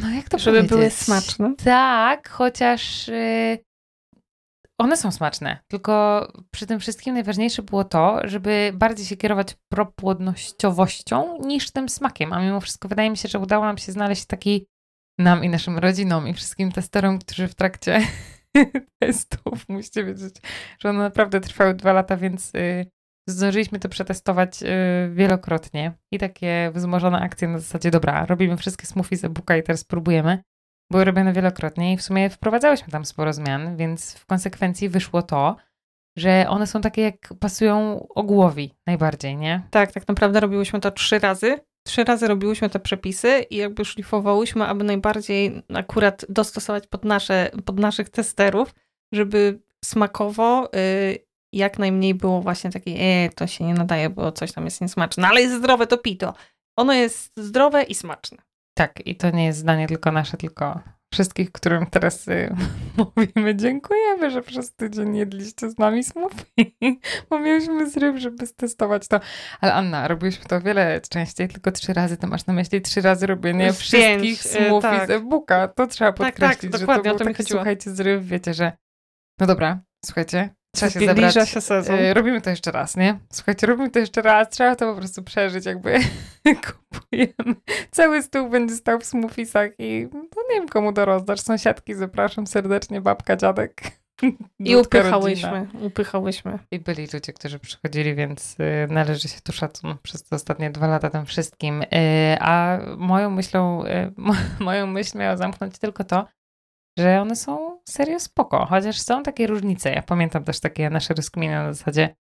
no 0.01 0.09
jak 0.09 0.29
to 0.29 0.39
Żeby 0.39 0.57
powiedzieć? 0.57 0.77
były 0.77 0.89
smaczne. 0.89 1.55
Tak, 1.63 2.29
chociaż 2.29 3.07
y, 3.09 3.57
one 4.81 4.97
są 4.97 5.11
smaczne, 5.11 5.59
tylko 5.67 6.27
przy 6.51 6.67
tym 6.67 6.79
wszystkim 6.79 7.13
najważniejsze 7.13 7.63
było 7.63 7.83
to, 7.83 8.19
żeby 8.23 8.71
bardziej 8.73 9.05
się 9.05 9.17
kierować 9.17 9.55
propłodnościowością 9.71 11.37
niż 11.41 11.71
tym 11.71 11.89
smakiem. 11.89 12.33
A 12.33 12.41
mimo 12.41 12.61
wszystko 12.61 12.87
wydaje 12.87 13.09
mi 13.09 13.17
się, 13.17 13.29
że 13.29 13.39
udało 13.39 13.65
nam 13.65 13.77
się 13.77 13.91
znaleźć 13.91 14.25
taki 14.25 14.67
nam 15.19 15.43
i 15.43 15.49
naszym 15.49 15.77
rodzinom 15.77 16.27
i 16.27 16.33
wszystkim 16.33 16.71
testorom, 16.71 17.19
którzy 17.19 17.47
w 17.47 17.55
trakcie 17.55 18.01
testów, 19.01 19.69
musicie 19.69 20.03
wiedzieć, 20.03 20.35
że 20.79 20.89
one 20.89 20.99
naprawdę 20.99 21.41
trwały 21.41 21.73
dwa 21.73 21.93
lata, 21.93 22.17
więc 22.17 22.55
y, 22.55 22.85
zdążyliśmy 23.29 23.79
to 23.79 23.89
przetestować 23.89 24.63
y, 24.63 24.67
wielokrotnie 25.13 25.93
i 26.11 26.19
takie 26.19 26.71
wzmożone 26.73 27.19
akcje 27.19 27.47
na 27.47 27.59
zasadzie, 27.59 27.91
dobra, 27.91 28.25
robimy 28.25 28.57
wszystkie 28.57 28.87
smoothie 28.87 29.17
z 29.17 29.23
e-booka 29.23 29.57
i 29.57 29.63
teraz 29.63 29.79
spróbujemy 29.79 30.43
były 30.91 31.05
robione 31.05 31.33
wielokrotnie 31.33 31.93
i 31.93 31.97
w 31.97 32.01
sumie 32.01 32.29
wprowadzałyśmy 32.29 32.87
tam 32.91 33.05
sporo 33.05 33.33
zmian, 33.33 33.77
więc 33.77 34.13
w 34.13 34.25
konsekwencji 34.25 34.89
wyszło 34.89 35.21
to, 35.21 35.55
że 36.17 36.45
one 36.49 36.67
są 36.67 36.81
takie, 36.81 37.01
jak 37.01 37.33
pasują 37.39 38.07
ogłowi 38.09 38.73
najbardziej, 38.87 39.37
nie? 39.37 39.61
Tak, 39.71 39.91
tak 39.91 40.07
naprawdę 40.07 40.39
robiłyśmy 40.39 40.79
to 40.79 40.91
trzy 40.91 41.19
razy. 41.19 41.59
Trzy 41.87 42.03
razy 42.03 42.27
robiłyśmy 42.27 42.69
te 42.69 42.79
przepisy 42.79 43.45
i 43.49 43.55
jakby 43.55 43.85
szlifowałyśmy, 43.85 44.65
aby 44.65 44.83
najbardziej 44.83 45.63
akurat 45.73 46.25
dostosować 46.29 46.87
pod, 46.87 47.05
nasze, 47.05 47.51
pod 47.65 47.79
naszych 47.79 48.09
testerów, 48.09 48.75
żeby 49.13 49.59
smakowo 49.85 50.69
y, 50.75 51.25
jak 51.53 51.79
najmniej 51.79 52.15
było 52.15 52.41
właśnie 52.41 52.71
takie, 52.71 52.91
e, 52.91 53.29
to 53.29 53.47
się 53.47 53.63
nie 53.63 53.73
nadaje, 53.73 54.09
bo 54.09 54.31
coś 54.31 54.51
tam 54.51 54.65
jest 54.65 54.81
niesmaczne, 54.81 55.27
ale 55.27 55.41
jest 55.41 55.55
zdrowe, 55.55 55.87
to 55.87 55.97
pito. 55.97 56.33
Ono 56.77 56.93
jest 56.93 57.31
zdrowe 57.37 57.83
i 57.83 57.95
smaczne. 57.95 58.37
Tak, 58.73 59.07
i 59.07 59.15
to 59.15 59.29
nie 59.29 59.45
jest 59.45 59.59
zdanie 59.59 59.87
tylko 59.87 60.11
nasze, 60.11 60.37
tylko 60.37 60.79
wszystkich, 61.13 61.51
którym 61.51 61.85
teraz 61.85 62.27
y, 62.27 62.55
mówimy 63.17 63.55
dziękujemy, 63.55 64.31
że 64.31 64.41
przez 64.41 64.75
tydzień 64.75 65.15
jedliście 65.15 65.69
z 65.69 65.77
nami 65.77 66.03
smoothie, 66.03 66.65
bo 67.29 67.39
mieliśmy 67.39 67.89
zryw, 67.89 68.17
żeby 68.17 68.47
stestować 68.47 69.07
to. 69.07 69.19
Ale 69.61 69.73
Anna, 69.73 70.07
robiliśmy 70.07 70.45
to 70.45 70.61
wiele 70.61 71.01
częściej, 71.09 71.47
tylko 71.47 71.71
trzy 71.71 71.93
razy, 71.93 72.17
to 72.17 72.27
masz 72.27 72.45
na 72.45 72.53
myśli 72.53 72.81
trzy 72.81 73.01
razy 73.01 73.27
robienie 73.27 73.73
wszystkich 73.73 74.43
pięć, 74.43 74.45
y, 74.45 74.67
smoothie 74.67 74.89
tak. 74.89 75.07
z 75.07 75.11
e-booka. 75.11 75.67
To 75.67 75.87
trzeba 75.87 76.13
podkreślić, 76.13 76.61
tak, 76.61 76.71
tak, 76.71 76.79
że 76.79 76.87
to 76.87 77.01
był 77.01 77.17
to 77.17 77.25
taki, 77.25 77.43
słuchajcie, 77.43 77.91
zryw, 77.91 78.25
wiecie, 78.25 78.53
że 78.53 78.71
no 79.39 79.47
dobra, 79.47 79.79
słuchajcie, 80.05 80.49
Trzeba 80.75 80.91
się 80.91 80.99
zebrać. 80.99 81.49
się 81.49 81.61
sezon. 81.61 81.99
Y, 81.99 82.13
robimy 82.13 82.41
to 82.41 82.49
jeszcze 82.49 82.71
raz, 82.71 82.97
nie? 82.97 83.19
Słuchajcie, 83.31 83.67
robimy 83.67 83.89
to 83.89 83.99
jeszcze 83.99 84.21
raz. 84.21 84.49
Trzeba 84.49 84.75
to 84.75 84.91
po 84.91 84.99
prostu 84.99 85.23
przeżyć, 85.23 85.65
jakby 85.65 85.99
kupujemy. 86.65 87.55
Cały 87.91 88.23
stół 88.23 88.49
będzie 88.49 88.75
stał 88.75 88.99
w 88.99 89.05
smoothiesach 89.05 89.71
i 89.79 90.07
no 90.13 90.41
nie 90.49 90.55
wiem 90.55 90.69
komu 90.69 90.93
to 90.93 91.05
rozdasz. 91.05 91.39
Sąsiadki 91.39 91.93
zapraszam 91.93 92.47
serdecznie, 92.47 93.01
babka, 93.01 93.35
dziadek. 93.35 93.81
I 94.59 94.75
upychałyśmy, 94.75 95.67
upychałyśmy. 95.81 96.59
I 96.71 96.79
byli 96.79 97.07
ludzie, 97.13 97.33
którzy 97.33 97.59
przychodzili, 97.59 98.15
więc 98.15 98.55
y, 98.59 98.87
należy 98.89 99.27
się 99.27 99.41
tu 99.41 99.51
szacun 99.51 99.95
przez 100.03 100.23
te 100.23 100.35
ostatnie 100.35 100.71
dwa 100.71 100.87
lata 100.87 101.09
tym 101.09 101.25
wszystkim. 101.25 101.81
Y, 101.81 101.87
a 102.39 102.79
moją 102.97 103.29
myślą, 103.29 103.83
moją 104.59 104.87
myśl 104.87 105.17
miała 105.17 105.37
zamknąć 105.37 105.77
tylko 105.77 106.03
to, 106.03 106.27
że 106.99 107.21
one 107.21 107.35
są 107.35 107.79
serio 107.89 108.19
spoko, 108.19 108.65
chociaż 108.65 108.99
są 108.99 109.23
takie 109.23 109.47
różnice. 109.47 109.91
Ja 109.91 110.01
pamiętam 110.01 110.43
też 110.43 110.59
takie 110.59 110.89
nasze 110.89 111.13
rozkminy 111.13 111.53
na 111.53 111.73
zasadzie 111.73 112.15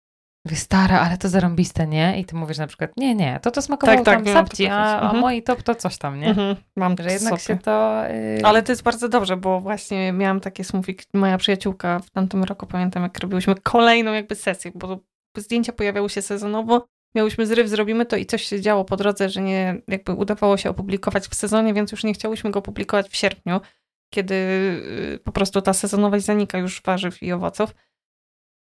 Mówię, 0.47 0.57
stara, 0.57 1.01
ale 1.01 1.19
to 1.19 1.29
zarąbiste, 1.29 1.87
nie? 1.87 2.21
I 2.21 2.25
ty 2.25 2.37
mówisz 2.37 2.59
na 2.59 2.67
przykład, 2.67 2.91
nie, 2.97 3.15
nie, 3.15 3.41
to 3.43 3.51
to 3.51 3.63
smakowało 3.63 4.05
tak, 4.05 4.05
tak, 4.05 4.25
tam 4.25 4.35
sapci, 4.35 4.67
a, 4.67 5.01
a 5.01 5.05
mhm. 5.05 5.21
moi 5.21 5.43
top 5.43 5.63
to 5.63 5.75
coś 5.75 5.99
tam, 5.99 6.21
nie? 6.21 6.27
Mhm, 6.27 6.57
mam 6.77 6.97
Że 7.01 7.13
jednak 7.13 7.41
się 7.41 7.59
to... 7.59 8.03
Yy... 8.09 8.45
Ale 8.45 8.63
to 8.63 8.73
jest 8.73 8.83
bardzo 8.83 9.09
dobrze, 9.09 9.37
bo 9.37 9.61
właśnie 9.61 10.13
miałam 10.13 10.41
takie 10.41 10.65
smoothie, 10.65 10.95
moja 11.15 11.39
przyjaciółka 11.39 11.99
w 11.99 12.11
tamtym 12.11 12.45
roku, 12.45 12.67
pamiętam, 12.67 13.03
jak 13.03 13.19
robiłyśmy 13.19 13.55
kolejną 13.55 14.13
jakby 14.13 14.35
sesję, 14.35 14.71
bo 14.75 14.99
zdjęcia 15.37 15.73
pojawiały 15.73 16.09
się 16.09 16.23
sezonowo, 16.23 16.87
miałyśmy 17.15 17.47
zryw, 17.47 17.69
zrobimy 17.69 18.07
to 18.07 18.17
i 18.17 18.27
coś 18.27 18.43
się 18.43 18.61
działo 18.61 18.85
po 18.85 18.97
drodze, 18.97 19.29
że 19.29 19.41
nie 19.43 19.83
jakby 19.89 20.13
udawało 20.13 20.57
się 20.57 20.71
opublikować 20.71 21.29
w 21.29 21.35
sezonie, 21.35 21.75
więc 21.75 21.93
już 21.93 22.05
nie 22.05 22.15
chciałyśmy 22.15 22.51
go 22.51 22.63
publikować 22.63 23.09
w 23.09 23.17
sierpniu, 23.17 23.61
kiedy 24.11 24.35
y, 24.35 25.21
po 25.25 25.33
prostu 25.33 25.63
ta 25.63 25.73
sezonowość 25.73 26.25
zanika 26.25 26.59
już 26.59 26.83
warzyw 26.83 27.23
i 27.23 27.33
owoców, 27.33 27.75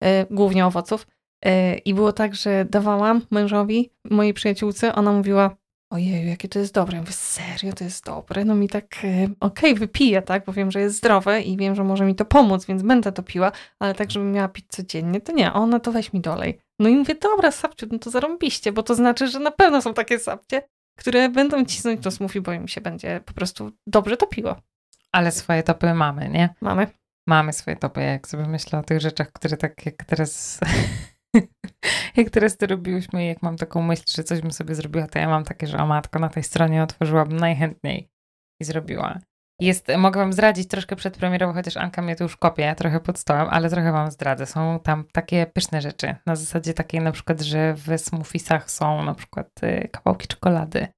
y, 0.04 0.06
głównie 0.30 0.66
owoców. 0.66 1.06
Y, 1.46 1.78
I 1.84 1.94
było 1.94 2.12
tak, 2.12 2.34
że 2.34 2.64
dawałam 2.64 3.26
mężowi, 3.30 3.90
mojej 4.10 4.34
przyjaciółce, 4.34 4.94
ona 4.94 5.12
mówiła, 5.12 5.56
ojej, 5.92 6.28
jakie 6.28 6.48
to 6.48 6.58
jest 6.58 6.74
dobre. 6.74 6.96
Ja 6.96 7.02
mówię, 7.02 7.12
serio, 7.12 7.72
to 7.72 7.84
jest 7.84 8.04
dobre? 8.04 8.44
No 8.44 8.54
mi 8.54 8.68
tak, 8.68 8.86
okej, 8.96 9.28
okay, 9.40 9.74
wypiję, 9.74 10.22
tak, 10.22 10.44
bo 10.44 10.52
wiem, 10.52 10.70
że 10.70 10.80
jest 10.80 10.96
zdrowe 10.96 11.42
i 11.42 11.56
wiem, 11.56 11.74
że 11.74 11.84
może 11.84 12.04
mi 12.04 12.14
to 12.14 12.24
pomóc, 12.24 12.66
więc 12.66 12.82
będę 12.82 13.12
to 13.12 13.22
piła, 13.22 13.52
ale 13.78 13.94
tak, 13.94 14.10
żebym 14.10 14.32
miała 14.32 14.48
pić 14.48 14.66
codziennie, 14.68 15.20
to 15.20 15.32
nie, 15.32 15.52
ona 15.52 15.80
to 15.80 15.92
weź 15.92 16.12
mi 16.12 16.20
dolej. 16.20 16.60
No 16.78 16.88
i 16.88 16.96
mówię, 16.96 17.14
dobra, 17.14 17.50
sapciu, 17.50 17.86
no 17.90 17.98
to 17.98 18.10
zarąbiście, 18.10 18.72
bo 18.72 18.82
to 18.82 18.94
znaczy, 18.94 19.28
że 19.28 19.40
na 19.40 19.50
pewno 19.50 19.82
są 19.82 19.94
takie 19.94 20.18
sapcie, 20.18 20.62
które 20.98 21.28
będą 21.28 21.64
cisnąć 21.64 22.02
to 22.02 22.10
smoothie, 22.10 22.40
bo 22.40 22.52
im 22.52 22.68
się 22.68 22.80
będzie 22.80 23.20
po 23.26 23.32
prostu 23.32 23.72
dobrze 23.86 24.16
topiło. 24.16 24.56
Ale 25.12 25.32
swoje 25.32 25.62
topy 25.62 25.94
mamy, 25.94 26.28
nie? 26.28 26.54
Mamy. 26.60 26.86
Mamy 27.26 27.52
swoje 27.52 27.76
topy, 27.76 28.02
jak 28.02 28.28
sobie 28.28 28.46
myślę 28.46 28.78
o 28.78 28.82
tych 28.82 29.00
rzeczach, 29.00 29.32
które 29.32 29.56
tak 29.56 29.86
jak 29.86 30.04
teraz 30.04 30.60
jak 32.16 32.30
teraz 32.30 32.56
to 32.56 32.66
robiłyśmy, 32.66 33.26
jak 33.26 33.42
mam 33.42 33.56
taką 33.56 33.82
myśl, 33.82 34.04
że 34.08 34.24
coś 34.24 34.40
bym 34.40 34.50
sobie 34.50 34.74
zrobiła, 34.74 35.06
to 35.06 35.18
ja 35.18 35.28
mam 35.28 35.44
takie, 35.44 35.66
że 35.66 35.78
o 35.78 35.86
matko, 35.86 36.18
na 36.18 36.28
tej 36.28 36.42
stronie 36.42 36.82
otworzyłabym 36.82 37.36
najchętniej 37.36 38.10
i 38.60 38.64
zrobiła. 38.64 39.18
Jest, 39.60 39.88
mogę 39.98 40.20
wam 40.20 40.32
zdradzić 40.32 40.68
troszkę 40.68 40.96
przedpremierowo, 40.96 41.52
chociaż 41.52 41.76
Anka 41.76 42.02
mnie 42.02 42.16
tu 42.16 42.24
już 42.24 42.36
kopie 42.36 42.74
trochę 42.74 43.00
pod 43.00 43.18
stołem, 43.18 43.46
ale 43.50 43.70
trochę 43.70 43.92
wam 43.92 44.10
zdradzę. 44.10 44.46
Są 44.46 44.80
tam 44.82 45.04
takie 45.12 45.46
pyszne 45.46 45.80
rzeczy. 45.80 46.16
Na 46.26 46.36
zasadzie 46.36 46.74
takiej 46.74 47.00
na 47.00 47.12
przykład, 47.12 47.40
że 47.40 47.74
w 47.74 47.98
smoothiesach 47.98 48.70
są 48.70 49.04
na 49.04 49.14
przykład 49.14 49.48
y, 49.62 49.88
kawałki 49.92 50.28
czekolady 50.28 50.88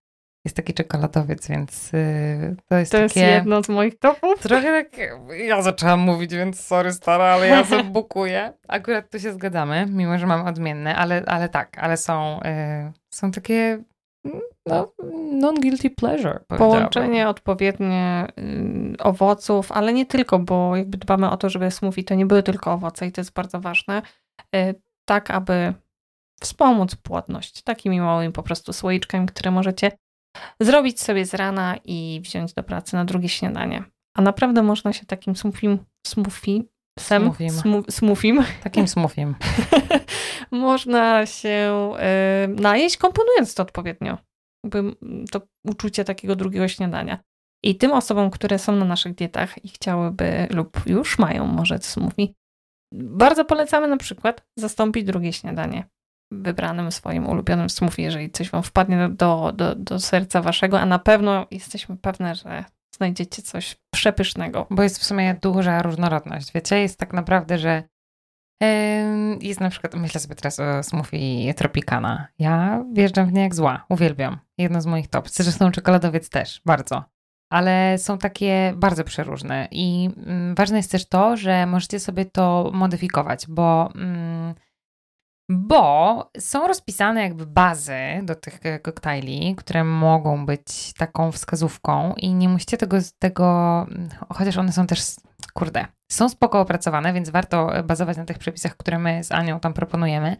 jest 0.44 0.56
taki 0.56 0.74
czekoladowiec, 0.74 1.48
więc 1.48 1.92
yy, 1.92 2.56
to 2.68 2.76
jest 2.76 2.92
to 2.92 2.98
takie... 2.98 3.20
jest 3.20 3.34
jedno 3.34 3.62
z 3.62 3.68
moich 3.68 3.98
topów. 3.98 4.40
Trochę 4.40 4.84
tak, 4.84 5.00
ja 5.38 5.62
zaczęłam 5.62 6.00
mówić, 6.00 6.34
więc 6.34 6.60
sorry 6.60 6.92
stara, 6.92 7.24
ale 7.24 7.48
ja 7.48 7.64
sobie 7.64 7.84
bukuję. 8.00 8.52
Akurat 8.68 9.10
tu 9.10 9.18
się 9.18 9.32
zgadzamy, 9.32 9.86
mimo 9.88 10.18
że 10.18 10.26
mam 10.26 10.46
odmienne, 10.46 10.96
ale, 10.96 11.22
ale 11.26 11.48
tak, 11.48 11.78
ale 11.78 11.96
są, 11.96 12.40
yy, 12.44 12.92
są 13.10 13.30
takie 13.30 13.82
no, 14.66 14.92
non-guilty 15.32 15.90
pleasure. 15.90 16.40
Połączenie 16.58 17.28
odpowiednie 17.28 18.26
y, 18.38 18.96
owoców, 18.98 19.72
ale 19.72 19.92
nie 19.92 20.06
tylko, 20.06 20.38
bo 20.38 20.76
jakby 20.76 20.98
dbamy 20.98 21.30
o 21.30 21.36
to, 21.36 21.50
żeby 21.50 21.70
smoothie 21.70 22.04
to 22.04 22.14
nie 22.14 22.26
były 22.26 22.42
tylko 22.42 22.72
owoce 22.72 23.06
i 23.06 23.12
to 23.12 23.20
jest 23.20 23.32
bardzo 23.32 23.60
ważne, 23.60 24.02
y, 24.56 24.74
tak 25.04 25.30
aby 25.30 25.74
wspomóc 26.40 26.96
płodność 26.96 27.62
takimi 27.62 28.00
małymi 28.00 28.32
po 28.32 28.42
prostu 28.42 28.72
słoiczkami, 28.72 29.26
które 29.26 29.50
możecie 29.50 29.92
zrobić 30.60 31.00
sobie 31.00 31.26
z 31.26 31.34
rana 31.34 31.76
i 31.84 32.20
wziąć 32.24 32.54
do 32.54 32.62
pracy 32.62 32.96
na 32.96 33.04
drugie 33.04 33.28
śniadanie. 33.28 33.84
A 34.16 34.22
naprawdę 34.22 34.62
można 34.62 34.92
się 34.92 35.06
takim 35.06 35.36
smoothie, 35.36 35.78
smoothie 36.06 36.62
sem, 36.98 37.32
smoothiem. 37.90 38.44
Takim 38.62 38.88
smoothiem. 38.88 39.34
można 40.50 41.26
się 41.26 41.92
y, 42.44 42.48
najeść, 42.48 42.96
komponując 42.96 43.54
to 43.54 43.62
odpowiednio. 43.62 44.18
Jakby 44.64 44.96
to 45.30 45.40
uczucie 45.66 46.04
takiego 46.04 46.36
drugiego 46.36 46.68
śniadania. 46.68 47.18
I 47.64 47.76
tym 47.76 47.92
osobom, 47.92 48.30
które 48.30 48.58
są 48.58 48.76
na 48.76 48.84
naszych 48.84 49.14
dietach 49.14 49.64
i 49.64 49.68
chciałyby 49.68 50.46
lub 50.50 50.86
już 50.86 51.18
mają 51.18 51.46
może 51.46 51.78
smoothie, 51.78 52.26
bardzo 52.94 53.44
polecamy 53.44 53.88
na 53.88 53.96
przykład 53.96 54.46
zastąpić 54.58 55.04
drugie 55.04 55.32
śniadanie 55.32 55.84
wybranym 56.32 56.92
swoim 56.92 57.26
ulubionym 57.26 57.70
smoothie, 57.70 58.02
jeżeli 58.02 58.30
coś 58.30 58.50
wam 58.50 58.62
wpadnie 58.62 59.08
do, 59.08 59.52
do, 59.56 59.74
do 59.74 60.00
serca 60.00 60.42
waszego, 60.42 60.80
a 60.80 60.86
na 60.86 60.98
pewno 60.98 61.46
jesteśmy 61.50 61.96
pewne, 61.96 62.34
że 62.34 62.64
znajdziecie 62.96 63.42
coś 63.42 63.76
przepysznego. 63.94 64.66
Bo 64.70 64.82
jest 64.82 64.98
w 64.98 65.04
sumie 65.04 65.36
duża 65.42 65.82
różnorodność. 65.82 66.52
Wiecie, 66.52 66.78
jest 66.78 66.98
tak 66.98 67.12
naprawdę, 67.12 67.58
że 67.58 67.82
jest 69.40 69.60
na 69.60 69.70
przykład, 69.70 69.94
myślę 69.94 70.20
sobie 70.20 70.34
teraz 70.34 70.60
o 70.60 70.82
smoothie 70.82 71.54
Tropicana. 71.54 72.26
Ja 72.38 72.84
wjeżdżam 72.92 73.26
w 73.26 73.32
nie 73.32 73.42
jak 73.42 73.54
zła, 73.54 73.84
uwielbiam. 73.88 74.38
Jedno 74.58 74.80
z 74.80 74.86
moich 74.86 75.08
top. 75.08 75.28
Zresztą 75.28 75.70
czekoladowiec 75.70 76.28
też, 76.28 76.62
bardzo. 76.66 77.04
Ale 77.50 77.98
są 77.98 78.18
takie 78.18 78.72
bardzo 78.76 79.04
przeróżne 79.04 79.68
i 79.70 80.10
mm, 80.16 80.54
ważne 80.54 80.76
jest 80.76 80.90
też 80.92 81.08
to, 81.08 81.36
że 81.36 81.66
możecie 81.66 82.00
sobie 82.00 82.24
to 82.24 82.70
modyfikować, 82.74 83.46
bo 83.48 83.92
mm, 83.94 84.54
bo 85.52 86.30
są 86.38 86.68
rozpisane 86.68 87.22
jakby 87.22 87.46
bazy 87.46 87.98
do 88.22 88.34
tych 88.34 88.60
koktajli, 88.82 89.54
które 89.56 89.84
mogą 89.84 90.46
być 90.46 90.92
taką 90.92 91.32
wskazówką 91.32 92.14
i 92.16 92.34
nie 92.34 92.48
musicie 92.48 92.76
tego, 92.76 92.96
tego 93.18 93.86
chociaż 94.28 94.56
one 94.56 94.72
są 94.72 94.86
też, 94.86 95.00
kurde, 95.54 95.86
są 96.12 96.28
spoko 96.28 96.60
opracowane, 96.60 97.12
więc 97.12 97.30
warto 97.30 97.70
bazować 97.84 98.16
na 98.16 98.24
tych 98.24 98.38
przepisach, 98.38 98.76
które 98.76 98.98
my 98.98 99.24
z 99.24 99.32
Anią 99.32 99.60
tam 99.60 99.72
proponujemy. 99.72 100.36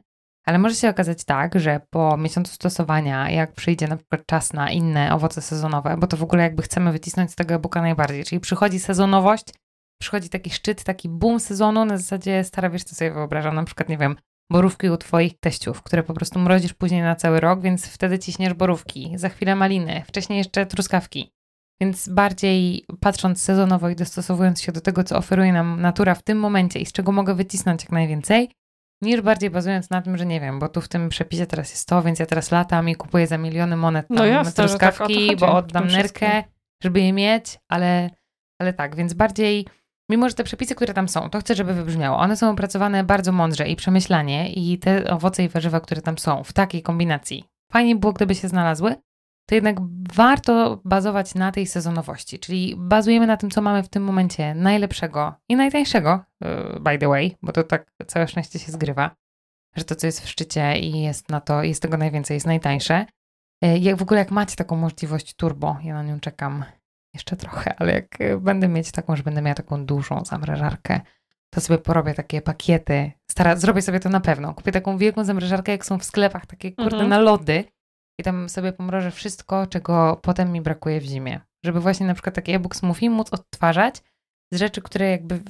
Ale 0.47 0.59
może 0.59 0.75
się 0.75 0.89
okazać 0.89 1.25
tak, 1.25 1.61
że 1.61 1.81
po 1.91 2.17
miesiącu 2.17 2.55
stosowania, 2.55 3.31
jak 3.31 3.53
przyjdzie 3.53 3.89
na 3.89 3.97
przykład 3.97 4.27
czas 4.27 4.53
na 4.53 4.71
inne 4.71 5.15
owoce 5.15 5.43
sezonowe, 5.43 5.97
bo 5.97 6.07
to 6.07 6.17
w 6.17 6.23
ogóle 6.23 6.43
jakby 6.43 6.63
chcemy 6.63 6.93
wycisnąć 6.93 7.31
z 7.31 7.35
tego 7.35 7.55
e-booka 7.55 7.83
najbardziej, 7.83 8.25
czyli 8.25 8.41
przychodzi 8.41 8.81
sezonowość, 8.81 9.45
przychodzi 10.01 10.29
taki 10.29 10.51
szczyt, 10.51 10.85
taki 10.85 11.09
boom 11.09 11.41
sezonu, 11.41 11.85
na 11.85 11.97
zasadzie 11.97 12.45
stara, 12.45 12.71
wiesz 12.71 12.85
co 12.85 12.95
sobie 12.95 13.11
wyobrażam, 13.11 13.55
na 13.55 13.65
przykład, 13.65 13.89
nie 13.89 13.99
wiem, 13.99 14.17
borówki 14.51 14.91
u 14.91 14.97
twoich 14.97 15.41
teściów, 15.41 15.83
które 15.83 16.03
po 16.03 16.15
prostu 16.15 16.39
mrozisz 16.39 16.75
później 16.75 17.03
na 17.03 17.17
cały 17.17 17.41
rok, 17.41 17.61
więc 17.61 17.87
wtedy 17.87 18.19
ciśniesz 18.19 18.55
borówki, 18.55 19.13
za 19.17 19.29
chwilę 19.29 19.57
maliny, 19.57 20.03
wcześniej 20.07 20.39
jeszcze 20.39 20.67
truskawki. 20.67 21.33
Więc 21.81 22.09
bardziej 22.09 22.85
patrząc 23.01 23.43
sezonowo 23.43 23.89
i 23.89 23.97
dostosowując 23.97 24.63
się 24.63 24.73
do 24.73 24.81
tego, 24.81 25.05
co 25.05 25.17
oferuje 25.17 25.53
nam 25.53 25.81
natura 25.81 26.15
w 26.15 26.23
tym 26.23 26.39
momencie 26.39 26.79
i 26.79 26.87
z 26.87 26.93
czego 26.93 27.13
mogę 27.13 27.35
wycisnąć 27.35 27.83
jak 27.83 27.93
najwięcej, 27.93 28.51
niż 29.03 29.21
bardziej 29.21 29.51
bazując 29.51 29.91
na 29.91 30.03
tym, 30.03 30.19
że 30.19 30.27
nie 30.27 30.41
wiem, 30.41 30.59
bo 30.59 30.69
tu 30.69 30.81
w 30.81 30.89
tym 30.89 31.09
przepisie 31.09 31.47
teraz 31.47 31.71
jest 31.71 31.89
to, 31.89 32.03
więc 32.03 32.19
ja 32.19 32.27
teraz 32.27 32.51
latam 32.51 32.89
i 32.89 32.95
kupuję 32.95 33.27
za 33.27 33.39
miliony 33.39 33.77
monet 33.77 34.09
tam 34.09 34.17
no 34.17 34.27
jasne, 34.27 34.53
tak 34.53 34.67
truskawki, 34.67 35.29
tak 35.29 35.39
bo 35.39 35.55
oddam 35.55 35.87
nerkę, 35.87 36.45
żeby 36.83 37.01
je 37.01 37.13
mieć, 37.13 37.59
ale, 37.69 38.11
ale 38.61 38.73
tak, 38.73 38.97
więc 38.97 39.15
bardziej 39.15 39.67
mimo 40.09 40.29
że 40.29 40.35
te 40.35 40.45
przepisy, 40.45 40.75
które 40.75 40.95
tam 40.95 41.09
są, 41.09 41.31
to 41.31 41.41
chcę, 41.41 41.55
żeby 41.55 41.75
wybrzmiało. 41.75 42.19
One 42.19 42.37
są 42.37 42.51
opracowane 42.51 43.05
bardzo 43.05 43.33
mądrze 43.33 43.69
i 43.69 43.77
przemyślanie 43.77 44.53
i 44.53 44.79
te 44.79 45.11
owoce 45.11 45.45
i 45.45 45.49
warzywa, 45.49 45.81
które 45.81 46.03
tam 46.03 46.19
są 46.19 46.45
w 46.45 46.53
takiej 46.53 46.83
kombinacji, 46.83 47.45
fajnie 47.73 47.97
było, 47.97 48.13
gdyby 48.13 48.35
się 48.35 48.49
znalazły, 48.49 48.97
to 49.49 49.55
jednak 49.55 49.77
warto 50.15 50.81
bazować 50.85 51.35
na 51.35 51.53
tej 51.53 51.67
sezonowości, 51.67 52.39
czyli 52.39 52.75
bazujemy 52.79 53.27
na 53.27 53.37
tym, 53.37 53.51
co 53.51 53.63
mamy 53.63 53.83
w 53.83 53.89
tym 53.89 54.05
momencie 54.05 54.55
najlepszego 54.55 55.35
i 55.49 55.57
najtańszego, 55.57 56.25
y, 56.77 56.81
by 56.81 56.99
the 56.99 57.09
way, 57.09 57.37
bo 57.43 57.53
to 57.53 57.65
tak 57.65 57.93
całe 58.07 58.29
szczęście 58.29 58.59
się 58.59 58.73
zgrywa, 58.73 59.11
że 59.77 59.85
to, 59.85 59.95
co 59.95 60.07
jest 60.07 60.21
w 60.21 60.29
szczycie 60.29 60.79
i 60.79 61.03
jest 61.03 61.29
na 61.29 61.41
to, 61.41 61.63
jest 61.63 61.83
tego 61.83 61.97
najwięcej, 61.97 62.35
jest 62.35 62.47
najtańsze. 62.47 63.07
Y, 63.65 63.79
jak 63.79 63.97
w 63.97 64.03
ogóle, 64.03 64.21
jak 64.21 64.31
macie 64.31 64.57
taką 64.57 64.77
możliwość 64.77 65.35
turbo, 65.35 65.77
ja 65.83 65.95
na 65.95 66.03
nią 66.03 66.21
czekam, 66.21 66.65
jeszcze 67.15 67.37
trochę, 67.37 67.75
ale 67.79 67.93
jak 67.93 68.21
e, 68.21 68.39
będę 68.39 68.69
mieć 68.69 68.93
taką, 68.93 69.17
że 69.17 69.23
będę 69.23 69.43
miała 69.43 69.55
taką 69.55 69.87
dużą 69.87 70.25
zamrażarkę, 70.25 71.01
to 71.51 71.61
sobie 71.61 71.79
porobię 71.79 72.15
takie 72.15 72.43
pakiety. 72.43 73.13
Stara, 73.31 73.57
zrobię 73.57 73.83
sobie 73.83 74.01
to 74.01 74.09
na 74.09 74.21
pewno. 74.21 74.55
Kupię 74.55 74.73
taką 74.73 74.99
wielką 74.99 75.25
zamrażarkę, 75.25 75.73
jak 75.73 75.87
są 75.87 75.99
w 75.99 76.05
sklepach, 76.05 76.47
takie 76.47 76.73
kurde 76.73 76.97
mhm. 76.97 77.09
na 77.09 77.19
lody 77.19 77.65
i 78.21 78.23
tam 78.23 78.49
sobie 78.49 78.73
pomrożę 78.73 79.11
wszystko, 79.11 79.67
czego 79.67 80.21
potem 80.23 80.53
mi 80.53 80.61
brakuje 80.61 81.01
w 81.01 81.05
zimie. 81.05 81.41
Żeby 81.65 81.81
właśnie 81.81 82.07
na 82.07 82.15
przykład 82.15 82.35
taki 82.35 82.53
e-book 82.53 82.77
smoothie 82.77 83.11
móc 83.11 83.33
odtwarzać 83.33 84.03
z 84.53 84.59
rzeczy, 84.59 84.83
które 84.83 85.11
jakby 85.11 85.41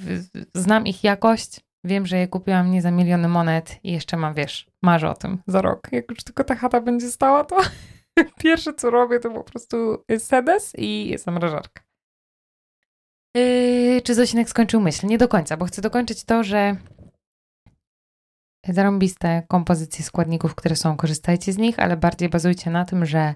znam 0.54 0.86
ich 0.86 1.04
jakość, 1.04 1.60
wiem, 1.84 2.06
że 2.06 2.18
je 2.18 2.28
kupiłam 2.28 2.70
nie 2.70 2.82
za 2.82 2.90
miliony 2.90 3.28
monet 3.28 3.78
i 3.82 3.92
jeszcze 3.92 4.16
mam, 4.16 4.34
wiesz, 4.34 4.66
marzę 4.82 5.10
o 5.10 5.14
tym 5.14 5.38
za 5.46 5.62
rok. 5.62 5.88
Jak 5.92 6.10
już 6.10 6.24
tylko 6.24 6.44
ta 6.44 6.54
chata 6.54 6.80
będzie 6.80 7.10
stała, 7.10 7.44
to 7.44 7.56
Pierwsze, 8.44 8.74
co 8.74 8.90
robię, 8.90 9.20
to 9.20 9.30
po 9.30 9.44
prostu 9.44 10.04
sedes 10.18 10.72
i 10.78 11.14
zamrażarka. 11.18 11.82
Yy, 13.36 14.02
czy 14.04 14.14
Zosinek 14.14 14.48
skończył 14.48 14.80
myśl? 14.80 15.06
Nie 15.06 15.18
do 15.18 15.28
końca, 15.28 15.56
bo 15.56 15.64
chcę 15.64 15.82
dokończyć 15.82 16.24
to, 16.24 16.44
że 16.44 16.76
zarąbiste 18.68 19.42
kompozycje 19.48 20.04
składników, 20.04 20.54
które 20.54 20.76
są, 20.76 20.96
korzystajcie 20.96 21.52
z 21.52 21.58
nich, 21.58 21.78
ale 21.78 21.96
bardziej 21.96 22.28
bazujcie 22.28 22.70
na 22.70 22.84
tym, 22.84 23.06
że 23.06 23.34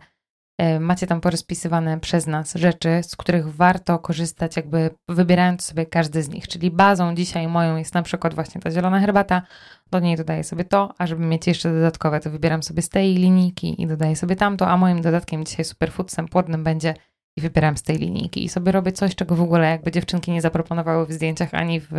macie 0.80 1.06
tam 1.06 1.20
porozpisywane 1.20 2.00
przez 2.00 2.26
nas 2.26 2.54
rzeczy, 2.54 3.00
z 3.02 3.16
których 3.16 3.54
warto 3.54 3.98
korzystać, 3.98 4.56
jakby 4.56 4.90
wybierając 5.08 5.62
sobie 5.62 5.86
każdy 5.86 6.22
z 6.22 6.28
nich. 6.28 6.48
Czyli 6.48 6.70
bazą 6.70 7.14
dzisiaj 7.14 7.48
moją 7.48 7.76
jest 7.76 7.94
na 7.94 8.02
przykład 8.02 8.34
właśnie 8.34 8.60
ta 8.60 8.70
zielona 8.70 9.00
herbata, 9.00 9.42
do 9.90 10.00
niej 10.00 10.16
dodaję 10.16 10.44
sobie 10.44 10.64
to, 10.64 10.94
a 10.98 11.06
żeby 11.06 11.26
mieć 11.26 11.46
jeszcze 11.46 11.72
dodatkowe, 11.72 12.20
to 12.20 12.30
wybieram 12.30 12.62
sobie 12.62 12.82
z 12.82 12.88
tej 12.88 13.14
linijki 13.14 13.82
i 13.82 13.86
dodaję 13.86 14.16
sobie 14.16 14.36
tamto, 14.36 14.68
a 14.68 14.76
moim 14.76 15.02
dodatkiem 15.02 15.44
dzisiaj 15.44 15.64
superfoodsem 15.64 16.28
płodnym 16.28 16.64
będzie 16.64 16.94
i 17.36 17.40
wybieram 17.40 17.76
z 17.76 17.82
tej 17.82 17.96
linijki 17.96 18.44
i 18.44 18.48
sobie 18.48 18.72
robię 18.72 18.92
coś, 18.92 19.14
czego 19.14 19.36
w 19.36 19.42
ogóle 19.42 19.70
jakby 19.70 19.90
dziewczynki 19.90 20.30
nie 20.30 20.40
zaproponowały 20.40 21.06
w 21.06 21.12
zdjęciach 21.12 21.54
ani 21.54 21.80
w 21.80 21.92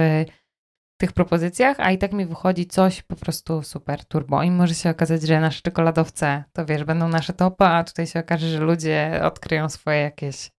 tych 0.98 1.14
propozycjach, 1.14 1.80
a 1.80 1.92
i 1.92 1.98
tak 1.98 2.14
mi 2.14 2.26
wychodzi 2.26 2.66
coś 2.66 3.02
po 3.02 3.16
prostu 3.16 3.64
super 3.64 4.06
turbo. 4.06 4.44
I 4.44 4.52
może 4.52 4.76
się 4.76 4.90
okazać, 4.90 5.22
że 5.22 5.40
nasze 5.40 5.62
czekoladowce, 5.62 6.44
to 6.54 6.66
wiesz, 6.66 6.84
będą 6.84 7.08
nasze 7.08 7.34
topy, 7.34 7.66
a 7.66 7.84
tutaj 7.84 8.08
się 8.08 8.20
okaże, 8.20 8.48
że 8.48 8.60
ludzie 8.60 9.20
odkryją 9.24 9.70
swoje 9.70 10.00
jakieś 10.02 10.52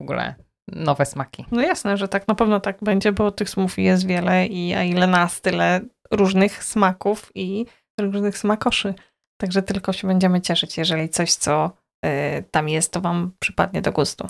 w 0.00 0.02
ogóle 0.02 0.34
nowe 0.68 1.06
smaki. 1.06 1.44
No 1.50 1.62
jasne, 1.62 1.96
że 1.96 2.08
tak 2.08 2.28
na 2.28 2.34
pewno 2.34 2.60
tak 2.60 2.78
będzie, 2.82 3.12
bo 3.12 3.30
tych 3.30 3.50
smoothie 3.50 3.82
jest 3.82 4.06
wiele 4.06 4.46
i 4.46 4.74
a 4.74 4.82
ile 4.82 5.06
nas, 5.06 5.40
tyle 5.40 5.80
różnych 6.10 6.64
smaków 6.64 7.32
i 7.34 7.66
różnych 8.00 8.38
smakoszy. 8.38 8.94
Także 9.40 9.62
tylko 9.62 9.92
się 9.92 10.08
będziemy 10.08 10.40
cieszyć, 10.40 10.78
jeżeli 10.78 11.08
coś, 11.08 11.34
co 11.34 11.72
y, 12.06 12.44
tam 12.50 12.68
jest, 12.68 12.92
to 12.92 13.00
wam 13.00 13.32
przypadnie 13.38 13.82
do 13.82 13.92
gustu. 13.92 14.26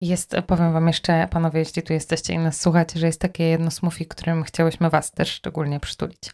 Jest, 0.00 0.36
powiem 0.46 0.72
wam 0.72 0.86
jeszcze, 0.86 1.28
panowie, 1.30 1.58
jeśli 1.58 1.82
tu 1.82 1.92
jesteście 1.92 2.34
i 2.34 2.38
nas 2.38 2.60
słuchacie, 2.60 3.00
że 3.00 3.06
jest 3.06 3.20
takie 3.20 3.44
jedno 3.44 3.70
smoothie, 3.70 4.06
którym 4.06 4.44
chciałyśmy 4.44 4.90
was 4.90 5.10
też 5.10 5.28
szczególnie 5.32 5.80
przytulić. 5.80 6.32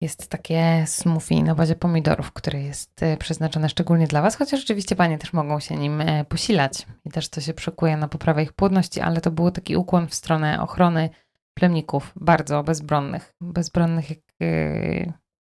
Jest 0.00 0.28
takie 0.28 0.84
smoothie 0.86 1.42
na 1.42 1.54
bazie 1.54 1.76
pomidorów, 1.76 2.32
które 2.32 2.62
jest 2.62 3.02
e, 3.02 3.16
przeznaczone 3.16 3.68
szczególnie 3.68 4.06
dla 4.06 4.22
Was, 4.22 4.36
chociaż 4.36 4.64
oczywiście 4.64 4.96
panie 4.96 5.18
też 5.18 5.32
mogą 5.32 5.60
się 5.60 5.76
nim 5.76 6.00
e, 6.00 6.24
posilać 6.24 6.86
i 7.04 7.10
też 7.10 7.28
to 7.28 7.40
się 7.40 7.54
przekuje 7.54 7.96
na 7.96 8.08
poprawę 8.08 8.42
ich 8.42 8.52
płodności, 8.52 9.00
ale 9.00 9.20
to 9.20 9.30
był 9.30 9.50
taki 9.50 9.76
ukłon 9.76 10.08
w 10.08 10.14
stronę 10.14 10.62
ochrony 10.62 11.10
plemników, 11.54 12.12
bardzo 12.16 12.62
bezbronnych. 12.62 13.34
Bezbronnych 13.40 14.10
jak 14.10 14.18
e, 14.42 15.12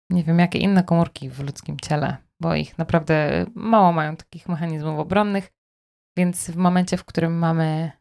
nie 0.10 0.24
wiem, 0.24 0.40
jakie 0.40 0.60
inne 0.60 0.84
komórki 0.84 1.30
w 1.30 1.40
ludzkim 1.40 1.78
ciele, 1.80 2.18
bo 2.40 2.56
ich 2.56 2.78
naprawdę 2.78 3.46
mało 3.56 3.92
mają 3.92 4.16
takich 4.16 4.50
mechanizmów 4.50 5.00
obronnych, 5.00 5.52
więc 6.18 6.52
w 6.52 6.56
momencie, 6.56 6.98
w 6.98 7.06
którym 7.06 7.38
mamy 7.38 7.92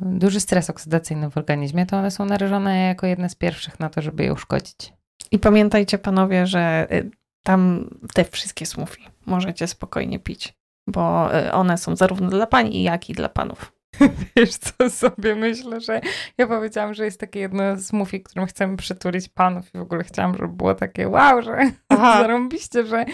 duży 0.00 0.40
stres 0.40 0.70
oksydacyjny 0.70 1.30
w 1.30 1.36
organizmie, 1.36 1.86
to 1.86 1.96
one 1.96 2.10
są 2.10 2.24
narażone 2.24 2.86
jako 2.86 3.06
jedne 3.06 3.28
z 3.28 3.34
pierwszych 3.34 3.80
na 3.80 3.90
to, 3.90 4.02
żeby 4.02 4.24
je 4.24 4.32
uszkodzić. 4.32 4.92
I 5.30 5.38
pamiętajcie, 5.38 5.98
panowie, 5.98 6.46
że 6.46 6.86
y, 6.92 7.10
tam 7.42 7.90
te 8.14 8.24
wszystkie 8.24 8.66
smoothie 8.66 9.10
możecie 9.26 9.66
spokojnie 9.66 10.18
pić, 10.18 10.54
bo 10.86 11.36
y, 11.38 11.52
one 11.52 11.78
są 11.78 11.96
zarówno 11.96 12.30
dla 12.30 12.46
pań, 12.46 12.74
jak 12.74 13.10
i 13.10 13.12
dla 13.12 13.28
panów. 13.28 13.72
Wiesz 14.36 14.56
co 14.56 14.90
sobie 14.90 15.34
myślę, 15.34 15.80
że 15.80 16.00
ja 16.38 16.46
powiedziałam, 16.46 16.94
że 16.94 17.04
jest 17.04 17.20
takie 17.20 17.40
jedno 17.40 17.76
smoothie, 17.76 18.20
którym 18.20 18.46
chcemy 18.46 18.76
przytulić 18.76 19.28
panów 19.28 19.74
i 19.74 19.78
w 19.78 19.80
ogóle 19.80 20.04
chciałam, 20.04 20.36
żeby 20.36 20.48
było 20.48 20.74
takie 20.74 21.08
wow, 21.08 21.42
że 21.42 21.58
zarąbiście, 22.20 22.86
że, 22.86 23.04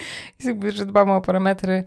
że 0.69 0.85
dbamy 0.85 1.13
o 1.13 1.21
parametry. 1.21 1.83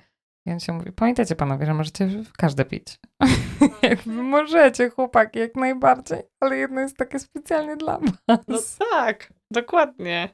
I 0.51 0.53
on 0.53 0.61
się 0.61 0.73
mówi, 0.73 0.93
pamiętajcie 0.93 1.37
panowie, 1.37 1.67
że 1.67 1.75
możecie 1.75 2.09
każde 2.37 2.65
pić. 2.65 2.99
jakby 3.83 4.23
możecie, 4.23 4.91
chłopaki, 4.91 5.39
jak 5.39 5.57
najbardziej, 5.57 6.19
ale 6.41 6.57
jedno 6.57 6.81
jest 6.81 6.97
takie 6.97 7.19
specjalnie 7.19 7.77
dla 7.77 7.99
was. 7.99 8.11
No 8.49 8.59
tak. 8.91 9.33
Dokładnie. 9.53 10.29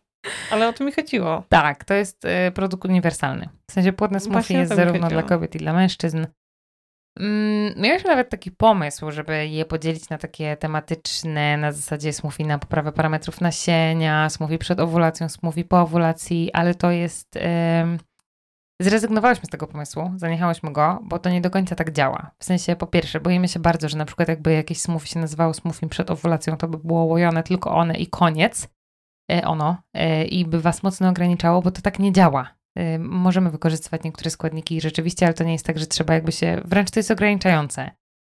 Ale 0.51 0.69
o 0.69 0.73
to 0.73 0.85
mi 0.85 0.93
chodziło. 0.93 1.45
Tak, 1.49 1.85
to 1.85 1.95
jest 1.95 2.25
y, 2.25 2.53
produkt 2.53 2.85
uniwersalny. 2.85 3.49
W 3.71 3.73
sensie 3.73 3.93
płodne 3.93 4.21
smoothie 4.21 4.55
jest 4.55 4.75
zarówno 4.75 5.09
dla 5.09 5.23
kobiet 5.23 5.55
i 5.55 5.59
dla 5.59 5.73
mężczyzn. 5.73 6.27
Mm, 7.21 7.75
mieliśmy 7.77 8.11
nawet 8.11 8.31
taki 8.31 8.51
pomysł, 8.51 9.11
żeby 9.11 9.47
je 9.47 9.65
podzielić 9.65 10.09
na 10.09 10.19
takie 10.19 10.57
tematyczne, 10.57 11.57
na 11.57 11.73
zasadzie 11.73 12.13
smoothie 12.13 12.47
na 12.47 12.59
poprawę 12.59 12.93
parametrów 12.93 13.41
nasienia, 13.41 14.31
smoothie 14.31 14.59
przed 14.59 14.81
owulacją, 14.81 15.29
smoothie 15.29 15.65
po 15.65 15.81
owulacji, 15.81 16.51
ale 16.53 16.75
to 16.75 16.91
jest... 16.91 17.39
Zrezygnowałyśmy 18.81 19.47
z 19.47 19.49
tego 19.49 19.67
pomysłu, 19.67 20.13
zaniechałyśmy 20.17 20.73
go, 20.73 20.99
bo 21.03 21.19
to 21.19 21.31
nie 21.31 21.41
do 21.41 21.51
końca 21.51 21.75
tak 21.75 21.93
działa. 21.93 22.31
W 22.39 22.45
sensie, 22.45 22.77
po 22.77 22.87
pierwsze, 22.87 23.21
boimy 23.21 23.49
się 23.49 23.61
bardzo, 23.61 23.89
że 23.89 23.99
na 23.99 24.05
przykład 24.05 24.29
jakby 24.29 24.53
jakieś 24.53 24.81
smoothie 24.81 25.07
się 25.07 25.21
nazywało 25.21 25.55
smoothie 25.55 25.89
przed 25.89 26.11
owulacją, 26.11 26.57
to 26.57 26.69
by 26.69 26.79
było 26.79 27.05
łojone 27.05 27.43
tylko 27.43 27.75
one 27.75 27.95
i 27.95 28.07
koniec. 28.07 28.69
E, 29.33 29.45
ono 29.45 29.77
e, 29.95 30.25
i 30.25 30.45
by 30.45 30.61
Was 30.61 30.83
mocno 30.83 31.09
ograniczało, 31.09 31.63
bo 31.63 31.71
to 31.71 31.83
tak 31.83 31.99
nie 31.99 32.13
działa. 32.13 32.55
E, 32.75 32.99
możemy 32.99 33.51
wykorzystywać 33.51 34.03
niektóre 34.05 34.31
składniki 34.31 34.81
rzeczywiście, 34.81 35.27
ale 35.27 35.35
to 35.35 35.45
nie 35.45 35.53
jest 35.53 35.67
tak, 35.67 35.79
że 35.79 35.87
trzeba 35.87 36.15
jakby 36.15 36.33
się, 36.33 36.63
wręcz 36.65 36.91
to 36.91 36.99
jest 36.99 37.11
ograniczające. 37.11 37.91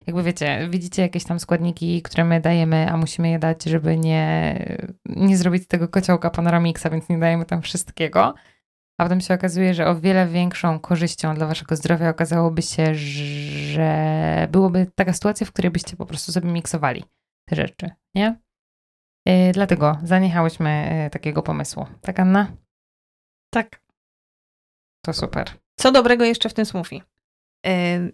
Jakby 0.06 0.22
wiecie, 0.22 0.68
widzicie 0.70 1.02
jakieś 1.02 1.24
tam 1.24 1.40
składniki, 1.40 2.02
które 2.02 2.24
my 2.24 2.40
dajemy, 2.40 2.90
a 2.90 2.96
musimy 2.96 3.30
je 3.30 3.38
dać, 3.38 3.64
żeby 3.64 3.98
nie, 3.98 4.58
nie 5.06 5.36
zrobić 5.36 5.68
tego 5.68 5.88
kociołka 5.88 6.30
panoramixa, 6.30 6.90
więc 6.90 7.08
nie 7.08 7.18
dajemy 7.18 7.44
tam 7.44 7.62
wszystkiego. 7.62 8.34
A 9.00 9.04
potem 9.04 9.20
się 9.20 9.34
okazuje, 9.34 9.74
że 9.74 9.86
o 9.86 10.00
wiele 10.00 10.26
większą 10.26 10.80
korzyścią 10.80 11.34
dla 11.34 11.46
waszego 11.46 11.76
zdrowia 11.76 12.08
okazałoby 12.08 12.62
się, 12.62 12.94
że 12.94 14.48
byłoby 14.50 14.86
taka 14.94 15.12
sytuacja, 15.12 15.46
w 15.46 15.52
której 15.52 15.70
byście 15.70 15.96
po 15.96 16.06
prostu 16.06 16.32
sobie 16.32 16.52
miksowali 16.52 17.04
te 17.48 17.56
rzeczy, 17.56 17.90
nie? 18.14 18.40
Yy, 19.26 19.52
dlatego 19.52 19.98
zaniechałyśmy 20.02 21.00
yy, 21.04 21.10
takiego 21.10 21.42
pomysłu. 21.42 21.86
Tak, 22.00 22.20
Anna? 22.20 22.56
Tak. 23.54 23.82
To 25.04 25.12
super. 25.12 25.50
Co 25.80 25.92
dobrego 25.92 26.24
jeszcze 26.24 26.48
w 26.48 26.54
tym 26.54 26.66
smoothie? 26.66 27.00
Yy, 27.66 28.12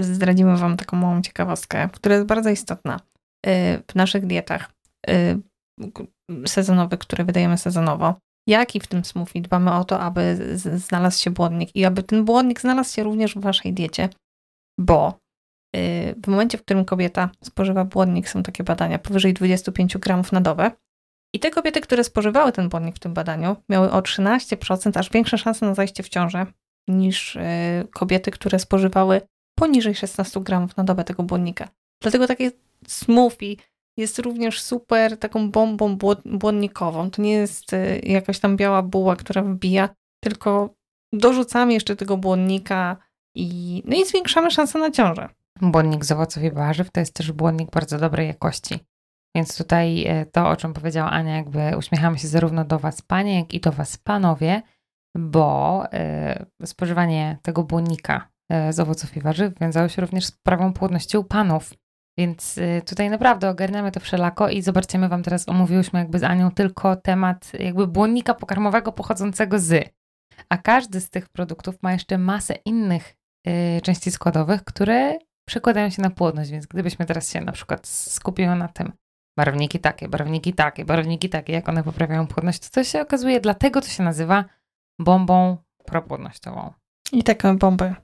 zdradzimy 0.00 0.56
Wam 0.56 0.76
taką 0.76 0.96
małą 0.96 1.22
ciekawostkę, 1.22 1.88
która 1.92 2.14
jest 2.14 2.26
bardzo 2.26 2.50
istotna 2.50 3.00
w 3.90 3.94
naszych 3.94 4.26
dietach 4.26 4.72
sezonowych, 6.46 6.98
które 6.98 7.24
wydajemy 7.24 7.58
sezonowo. 7.58 8.14
Jak 8.46 8.74
i 8.74 8.80
w 8.80 8.86
tym 8.86 9.04
smoothie 9.04 9.40
dbamy 9.40 9.72
o 9.74 9.84
to, 9.84 10.00
aby 10.00 10.56
znalazł 10.56 11.22
się 11.22 11.30
błonnik 11.30 11.76
i 11.76 11.84
aby 11.84 12.02
ten 12.02 12.24
błonnik 12.24 12.60
znalazł 12.60 12.94
się 12.94 13.02
również 13.02 13.34
w 13.34 13.40
Waszej 13.40 13.72
diecie, 13.72 14.08
bo 14.80 15.18
Y, 15.76 16.14
w 16.24 16.28
momencie, 16.28 16.58
w 16.58 16.62
którym 16.62 16.84
kobieta 16.84 17.30
spożywa 17.44 17.84
błonnik, 17.84 18.28
są 18.28 18.42
takie 18.42 18.64
badania 18.64 18.98
powyżej 18.98 19.34
25 19.34 19.98
gramów 19.98 20.32
na 20.32 20.40
dobę. 20.40 20.70
I 21.34 21.40
te 21.40 21.50
kobiety, 21.50 21.80
które 21.80 22.04
spożywały 22.04 22.52
ten 22.52 22.68
błonnik 22.68 22.96
w 22.96 22.98
tym 22.98 23.14
badaniu, 23.14 23.56
miały 23.68 23.90
o 23.90 24.00
13% 24.00 24.98
aż 24.98 25.10
większe 25.10 25.38
szanse 25.38 25.66
na 25.66 25.74
zajście 25.74 26.02
w 26.02 26.08
ciążę 26.08 26.46
niż 26.88 27.36
y, 27.36 27.40
kobiety, 27.94 28.30
które 28.30 28.58
spożywały 28.58 29.20
poniżej 29.58 29.94
16 29.94 30.40
gramów 30.40 30.76
na 30.76 30.84
dobę 30.84 31.04
tego 31.04 31.22
błonnika. 31.22 31.68
Dlatego 32.02 32.26
takie 32.26 32.50
smoothie 32.86 33.56
jest 33.96 34.18
również 34.18 34.62
super 34.62 35.18
taką 35.18 35.50
bombą 35.50 35.98
błonnikową. 36.24 37.10
To 37.10 37.22
nie 37.22 37.32
jest 37.32 37.72
y, 37.72 38.00
jakaś 38.02 38.38
tam 38.38 38.56
biała 38.56 38.82
buła, 38.82 39.16
która 39.16 39.42
wbija, 39.42 39.88
tylko 40.24 40.74
dorzucamy 41.12 41.72
jeszcze 41.72 41.96
tego 41.96 42.16
błonnika 42.16 42.96
i, 43.36 43.82
no 43.86 43.96
i 43.96 44.04
zwiększamy 44.04 44.50
szanse 44.50 44.78
na 44.78 44.90
ciążę. 44.90 45.28
Błonnik 45.60 46.04
z 46.04 46.12
owoców 46.12 46.42
i 46.42 46.50
warzyw 46.50 46.90
to 46.90 47.00
jest 47.00 47.14
też 47.14 47.32
błonnik 47.32 47.70
bardzo 47.70 47.98
dobrej 47.98 48.28
jakości. 48.28 48.78
Więc 49.36 49.58
tutaj 49.58 50.06
e, 50.06 50.26
to, 50.26 50.48
o 50.48 50.56
czym 50.56 50.74
powiedziała 50.74 51.10
Ania, 51.10 51.36
jakby 51.36 51.76
uśmiechamy 51.78 52.18
się 52.18 52.28
zarówno 52.28 52.64
do 52.64 52.78
Was, 52.78 53.02
panie, 53.02 53.38
jak 53.38 53.54
i 53.54 53.60
do 53.60 53.72
Was, 53.72 53.96
panowie, 53.96 54.62
bo 55.16 55.84
y, 56.62 56.66
spożywanie 56.66 57.38
tego 57.42 57.62
błonnika 57.62 58.28
y, 58.68 58.72
z 58.72 58.80
owoców 58.80 59.16
i 59.16 59.20
warzyw 59.20 59.58
wiązało 59.60 59.88
się 59.88 60.02
również 60.02 60.26
z 60.26 60.30
poprawą 60.30 60.72
płodności 60.72 61.18
u 61.18 61.24
panów. 61.24 61.74
Więc 62.18 62.58
y, 62.58 62.82
tutaj 62.86 63.10
naprawdę 63.10 63.50
ogarniamy 63.50 63.92
to 63.92 64.00
wszelako 64.00 64.48
i 64.48 64.62
zobaczcie, 64.62 64.98
my 64.98 65.08
Wam 65.08 65.22
teraz 65.22 65.48
omówiłyśmy 65.48 65.98
jakby 65.98 66.18
z 66.18 66.24
Anią 66.24 66.50
tylko 66.50 66.96
temat 66.96 67.52
jakby 67.58 67.86
błonnika 67.86 68.34
pokarmowego 68.34 68.92
pochodzącego 68.92 69.58
z. 69.58 69.94
A 70.48 70.58
każdy 70.58 71.00
z 71.00 71.10
tych 71.10 71.28
produktów 71.28 71.82
ma 71.82 71.92
jeszcze 71.92 72.18
masę 72.18 72.54
innych 72.54 73.16
części 73.82 74.10
składowych, 74.10 74.64
które 74.64 75.18
przekładają 75.48 75.90
się 75.90 76.02
na 76.02 76.10
płodność, 76.10 76.50
więc 76.50 76.66
gdybyśmy 76.66 77.06
teraz 77.06 77.32
się 77.32 77.40
na 77.40 77.52
przykład 77.52 77.86
skupiły 77.86 78.56
na 78.56 78.68
tym, 78.68 78.92
barwniki 79.38 79.78
takie, 79.78 80.08
barwniki 80.08 80.54
takie, 80.54 80.84
barwniki 80.84 81.28
takie, 81.28 81.52
jak 81.52 81.68
one 81.68 81.82
poprawiają 81.82 82.26
płodność, 82.26 82.58
to 82.58 82.70
to 82.70 82.84
się 82.84 83.00
okazuje, 83.00 83.40
dlatego 83.40 83.80
to 83.80 83.88
się 83.88 84.02
nazywa 84.02 84.44
bombą 85.00 85.56
propłodnościową. 85.84 86.72
I 87.12 87.22
takie 87.22 87.54
bomby 87.54 87.94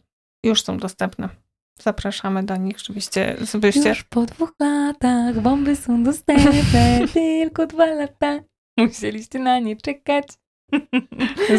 już 0.44 0.62
są 0.62 0.76
dostępne. 0.76 1.41
Zapraszamy 1.82 2.42
do 2.42 2.56
nich, 2.56 2.78
żebyście, 2.78 3.36
żebyście... 3.52 3.88
Już 3.88 4.04
po 4.04 4.26
dwóch 4.26 4.52
latach 4.60 5.40
bomby 5.40 5.76
są 5.76 6.02
dostępne, 6.02 7.08
tylko 7.14 7.66
dwa 7.66 7.86
lata. 7.86 8.40
Musieliście 8.76 9.38
na 9.38 9.58
nie 9.58 9.76
czekać. 9.76 10.26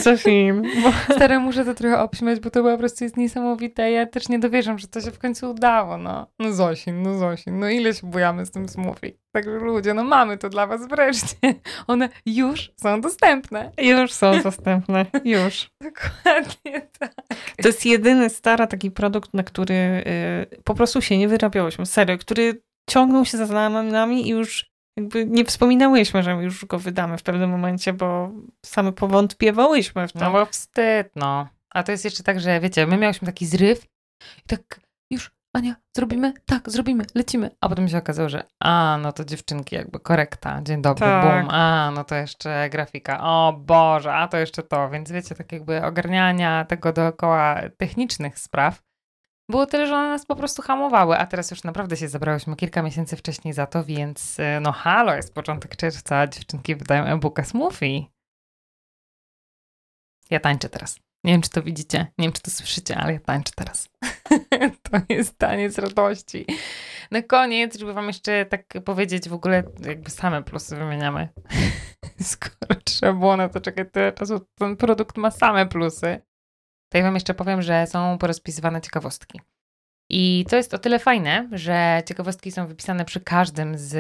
Zofim. 0.03 0.61
Bo... 0.83 1.13
Stare 1.15 1.39
muszę 1.39 1.65
to 1.65 1.73
trochę 1.73 1.99
obśmiać, 1.99 2.39
bo 2.39 2.49
to 2.49 2.63
po 2.63 2.77
prostu 2.77 3.03
jest 3.03 3.17
niesamowite. 3.17 3.91
Ja 3.91 4.05
też 4.05 4.29
nie 4.29 4.39
dowierzam, 4.39 4.79
że 4.79 4.87
to 4.87 5.01
się 5.01 5.11
w 5.11 5.19
końcu 5.19 5.51
udało, 5.51 5.97
no. 5.97 6.27
No 6.39 6.53
Zosin, 6.53 7.01
no 7.01 7.17
Zosin, 7.17 7.59
no 7.59 7.69
ile 7.69 7.93
się 7.93 8.07
bujamy 8.07 8.45
z 8.45 8.51
tym 8.51 8.69
smoothie. 8.69 9.11
Także 9.31 9.51
ludzie, 9.51 9.93
no 9.93 10.03
mamy 10.03 10.37
to 10.37 10.49
dla 10.49 10.67
was 10.67 10.87
wreszcie. 10.87 11.35
One 11.87 12.09
już 12.25 12.71
są 12.77 13.01
dostępne. 13.01 13.71
Już 13.77 14.13
są 14.13 14.41
dostępne, 14.41 15.05
już. 15.25 15.69
Dokładnie 15.81 16.89
tak. 16.99 17.13
To 17.61 17.67
jest 17.67 17.85
jedyny 17.85 18.29
stara 18.29 18.67
taki 18.67 18.91
produkt, 18.91 19.33
na 19.33 19.43
który 19.43 19.73
y, 19.73 20.61
po 20.63 20.75
prostu 20.75 21.01
się 21.01 21.17
nie 21.17 21.27
wyrabiałyśmy, 21.27 21.85
serio, 21.85 22.17
który 22.17 22.61
ciągnął 22.89 23.25
się 23.25 23.37
za 23.37 23.69
nami 23.69 24.27
i 24.27 24.29
już 24.29 24.72
jakby 24.97 25.25
nie 25.25 25.45
wspominałyśmy, 25.45 26.23
że 26.23 26.31
już 26.31 26.65
go 26.65 26.79
wydamy 26.79 27.17
w 27.17 27.23
pewnym 27.23 27.49
momencie, 27.49 27.93
bo 27.93 28.31
same 28.65 28.91
powątpiewałyśmy 28.91 30.07
w 30.07 30.11
to. 30.11 30.19
No 30.19 30.31
bo 30.31 30.45
wstyd, 30.45 31.11
no. 31.15 31.47
A 31.69 31.83
to 31.83 31.91
jest 31.91 32.05
jeszcze 32.05 32.23
tak, 32.23 32.39
że 32.39 32.59
wiecie, 32.59 32.87
my 32.87 32.97
miałyśmy 32.97 33.25
taki 33.25 33.45
zryw 33.45 33.85
i 34.37 34.47
tak 34.47 34.79
już 35.11 35.31
Ania, 35.55 35.75
zrobimy? 35.97 36.33
Tak, 36.45 36.69
zrobimy, 36.69 37.05
lecimy. 37.15 37.49
A 37.61 37.69
potem 37.69 37.87
się 37.89 37.97
okazało, 37.97 38.29
że 38.29 38.43
a, 38.59 38.97
no 39.01 39.11
to 39.11 39.25
dziewczynki, 39.25 39.75
jakby 39.75 39.99
korekta, 39.99 40.61
dzień 40.61 40.81
dobry, 40.81 41.05
Tak. 41.05 41.41
bum, 41.41 41.49
a, 41.55 41.91
no 41.95 42.03
to 42.03 42.15
jeszcze 42.15 42.69
grafika, 42.69 43.19
o 43.23 43.53
Boże, 43.53 44.13
a 44.13 44.27
to 44.27 44.37
jeszcze 44.37 44.63
to, 44.63 44.89
więc 44.89 45.11
wiecie, 45.11 45.35
tak 45.35 45.51
jakby 45.51 45.83
ogarniania 45.85 46.65
tego 46.65 46.93
dookoła 46.93 47.61
technicznych 47.77 48.39
spraw 48.39 48.82
było 49.53 49.65
tyle, 49.65 49.87
że 49.87 49.95
one 49.95 50.09
nas 50.09 50.25
po 50.25 50.35
prostu 50.35 50.61
hamowały, 50.61 51.17
a 51.17 51.25
teraz 51.25 51.51
już 51.51 51.63
naprawdę 51.63 51.97
się 51.97 52.07
zabrałyśmy 52.07 52.55
kilka 52.55 52.81
miesięcy 52.81 53.15
wcześniej 53.15 53.53
za 53.53 53.67
to, 53.67 53.83
więc 53.83 54.39
y, 54.39 54.43
no 54.61 54.71
halo, 54.71 55.15
jest 55.15 55.33
początek 55.33 55.75
czerwca, 55.75 56.27
dziewczynki 56.27 56.75
wydają 56.75 57.03
e-booka 57.03 57.43
Smoothie. 57.43 58.05
Ja 60.29 60.39
tańczę 60.39 60.69
teraz. 60.69 60.99
Nie 61.23 61.33
wiem, 61.33 61.41
czy 61.41 61.49
to 61.49 61.63
widzicie, 61.63 61.99
nie 62.17 62.25
wiem, 62.25 62.31
czy 62.31 62.41
to 62.41 62.51
słyszycie, 62.51 62.97
ale 62.97 63.13
ja 63.13 63.19
tańczę 63.19 63.51
teraz. 63.55 63.89
to 64.91 64.97
jest 65.09 65.37
taniec 65.37 65.77
radości. 65.77 66.45
Na 67.11 67.21
koniec, 67.21 67.77
żeby 67.77 67.93
wam 67.93 68.07
jeszcze 68.07 68.45
tak 68.45 68.73
powiedzieć, 68.85 69.29
w 69.29 69.33
ogóle 69.33 69.63
jakby 69.85 70.09
same 70.09 70.43
plusy 70.43 70.75
wymieniamy. 70.75 71.29
Skoro 72.21 72.81
trzeba 72.85 73.13
było 73.13 73.37
na 73.37 73.49
to 73.49 73.61
czekać 73.61 73.87
tyle 73.91 74.11
czasu, 74.11 74.47
ten 74.55 74.77
produkt 74.77 75.17
ma 75.17 75.31
same 75.31 75.65
plusy. 75.65 76.21
Ja 76.93 77.03
wam 77.03 77.13
jeszcze 77.13 77.33
powiem, 77.33 77.61
że 77.61 77.87
są 77.87 78.17
porozpisywane 78.17 78.81
ciekawostki. 78.81 79.41
I 80.09 80.45
to 80.49 80.55
jest 80.55 80.73
o 80.73 80.77
tyle 80.77 80.99
fajne, 80.99 81.49
że 81.51 82.01
ciekawostki 82.05 82.51
są 82.51 82.67
wypisane 82.67 83.05
przy 83.05 83.21
każdym 83.21 83.77
z 83.77 83.95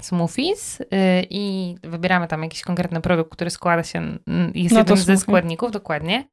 smoothies 0.00 0.78
yy, 0.78 0.86
i 1.30 1.74
wybieramy 1.82 2.28
tam 2.28 2.42
jakiś 2.42 2.62
konkretny 2.62 3.00
produkt, 3.00 3.32
który 3.32 3.50
składa 3.50 3.82
się, 3.82 3.98
mm, 3.98 4.52
jest 4.54 4.74
No 4.74 4.80
jednym 4.80 4.96
ze 4.96 5.16
składników, 5.16 5.70
dokładnie. 5.70 6.24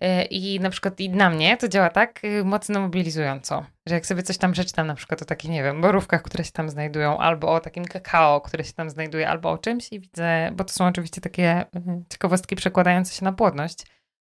Yy, 0.00 0.24
I 0.24 0.60
na 0.60 0.70
przykład 0.70 1.00
i 1.00 1.10
na 1.10 1.30
mnie 1.30 1.56
to 1.56 1.68
działa 1.68 1.90
tak 1.90 2.22
yy, 2.22 2.44
mocno 2.44 2.80
mobilizująco, 2.80 3.64
że 3.86 3.94
jak 3.94 4.06
sobie 4.06 4.22
coś 4.22 4.38
tam 4.38 4.52
przeczytam, 4.52 4.86
na 4.86 4.94
przykład 4.94 5.22
o 5.22 5.24
takich, 5.24 5.50
nie 5.50 5.62
wiem, 5.62 5.80
borówkach, 5.80 6.22
które 6.22 6.44
się 6.44 6.52
tam 6.52 6.70
znajdują, 6.70 7.18
albo 7.18 7.52
o 7.52 7.60
takim 7.60 7.84
kakao, 7.84 8.40
które 8.40 8.64
się 8.64 8.72
tam 8.72 8.90
znajduje, 8.90 9.28
albo 9.28 9.50
o 9.50 9.58
czymś 9.58 9.92
i 9.92 10.00
widzę, 10.00 10.50
bo 10.52 10.64
to 10.64 10.72
są 10.72 10.86
oczywiście 10.86 11.20
takie 11.20 11.64
yy, 11.74 12.02
ciekawostki 12.08 12.56
przekładające 12.56 13.14
się 13.14 13.24
na 13.24 13.32
płodność, 13.32 13.84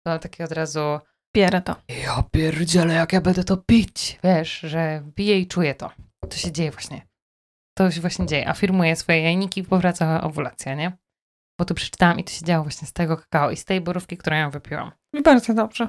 to 0.03 0.19
takie 0.19 0.43
od 0.43 0.51
razu 0.51 0.99
Bierę 1.35 1.61
to. 1.61 1.75
ja 2.05 2.23
pierdzielę, 2.31 2.93
jak 2.93 3.13
ja 3.13 3.21
będę 3.21 3.43
to 3.43 3.57
pić. 3.57 4.19
Wiesz, 4.23 4.59
że 4.59 5.03
piję 5.15 5.39
i 5.39 5.47
czuję 5.47 5.75
to. 5.75 5.91
To 6.29 6.37
się 6.37 6.51
dzieje 6.51 6.71
właśnie. 6.71 7.07
To 7.77 7.91
się 7.91 8.01
właśnie 8.01 8.25
dzieje. 8.25 8.47
Afirmuję 8.49 8.95
swoje 8.95 9.21
jajniki 9.21 9.61
i 9.61 9.63
powraca 9.63 10.21
owulacja, 10.21 10.75
nie? 10.75 10.97
Bo 11.59 11.65
tu 11.65 11.73
przeczytałam 11.73 12.19
i 12.19 12.23
to 12.23 12.31
się 12.31 12.45
działo 12.45 12.63
właśnie 12.63 12.87
z 12.87 12.93
tego 12.93 13.17
kakao 13.17 13.51
i 13.51 13.57
z 13.57 13.65
tej 13.65 13.81
borówki, 13.81 14.17
którą 14.17 14.37
ja 14.37 14.49
wypiłam. 14.49 14.91
I 15.13 15.21
bardzo 15.21 15.53
dobrze. 15.53 15.87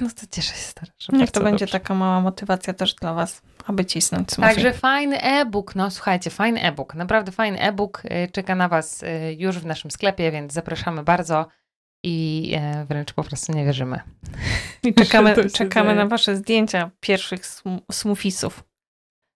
No 0.00 0.08
to 0.20 0.26
cieszę 0.30 0.52
się 0.54 0.60
stara, 0.60 0.92
że 0.98 1.12
Niech 1.16 1.30
to 1.30 1.40
będzie 1.40 1.64
dobrze. 1.66 1.80
taka 1.80 1.94
mała 1.94 2.20
motywacja 2.20 2.74
też 2.74 2.94
dla 2.94 3.14
was, 3.14 3.42
aby 3.66 3.84
cisnąć 3.84 4.30
smoothie. 4.32 4.54
Także 4.54 4.72
fajny 4.72 5.20
e-book, 5.22 5.74
no 5.74 5.90
słuchajcie, 5.90 6.30
fajny 6.30 6.62
e-book, 6.62 6.94
naprawdę 6.94 7.32
fajny 7.32 7.60
e-book 7.60 8.02
y, 8.04 8.28
czeka 8.32 8.54
na 8.54 8.68
Was 8.68 9.02
y, 9.02 9.36
już 9.38 9.58
w 9.58 9.66
naszym 9.66 9.90
sklepie, 9.90 10.30
więc 10.30 10.52
zapraszamy 10.52 11.02
bardzo 11.02 11.46
i 12.04 12.50
e, 12.56 12.84
wręcz 12.84 13.12
po 13.12 13.24
prostu 13.24 13.52
nie 13.52 13.64
wierzymy. 13.64 14.00
I 14.82 14.94
czekamy, 15.04 15.50
czekamy 15.50 15.94
na 15.94 16.06
wasze 16.06 16.36
zdjęcia 16.36 16.90
pierwszych 17.00 17.46
sm- 17.46 17.80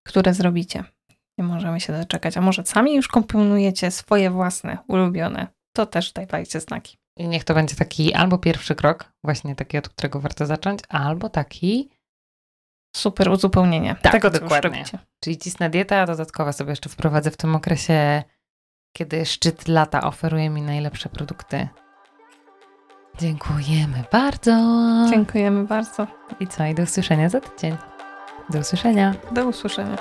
które 0.07 0.35
zrobicie. 0.35 0.85
Nie 1.38 1.44
możemy 1.44 1.81
się 1.81 1.92
doczekać. 1.92 2.37
A 2.37 2.40
może 2.40 2.66
sami 2.66 2.94
już 2.94 3.09
komponujecie 3.09 3.90
swoje 3.90 4.31
własne, 4.31 4.79
ulubione. 4.88 5.46
To 5.76 5.87
też 5.87 6.12
dajcie 6.12 6.61
znaki. 6.61 6.98
I 7.18 7.29
niech 7.29 7.44
to 7.44 7.55
będzie 7.55 7.76
taki 7.76 8.14
albo 8.14 8.38
pierwszy 8.38 8.74
krok, 8.74 9.12
właśnie 9.24 9.55
taki, 9.55 9.79
od 9.79 9.88
którego 9.88 10.20
warto 10.20 10.46
zacząć, 10.46 10.81
albo 10.88 11.29
taki, 11.29 11.90
Super 12.96 13.29
uzupełnienie 13.29 13.96
Tak, 14.02 14.12
tego, 14.12 14.31
dokładnie. 14.31 14.85
czyli 15.24 15.38
cisna 15.38 15.68
dieta, 15.68 15.96
a 16.00 16.07
dodatkowa 16.07 16.52
sobie 16.52 16.70
jeszcze 16.70 16.88
wprowadzę 16.88 17.31
w 17.31 17.37
tym 17.37 17.55
okresie, 17.55 18.22
kiedy 18.96 19.26
szczyt 19.26 19.68
lata 19.68 20.02
oferuje 20.02 20.50
mi 20.50 20.62
najlepsze 20.62 21.09
produkty. 21.09 21.68
Dziękujemy 23.20 24.05
bardzo. 24.12 24.52
Dziękujemy 25.11 25.64
bardzo. 25.64 26.07
I 26.40 26.46
co, 26.46 26.66
i 26.66 26.74
do 26.74 26.83
usłyszenia 26.83 27.29
za 27.29 27.40
tydzień. 27.40 27.76
Do 28.50 28.59
usłyszenia. 28.59 29.14
Do 29.33 29.46
usłyszenia. 29.46 29.96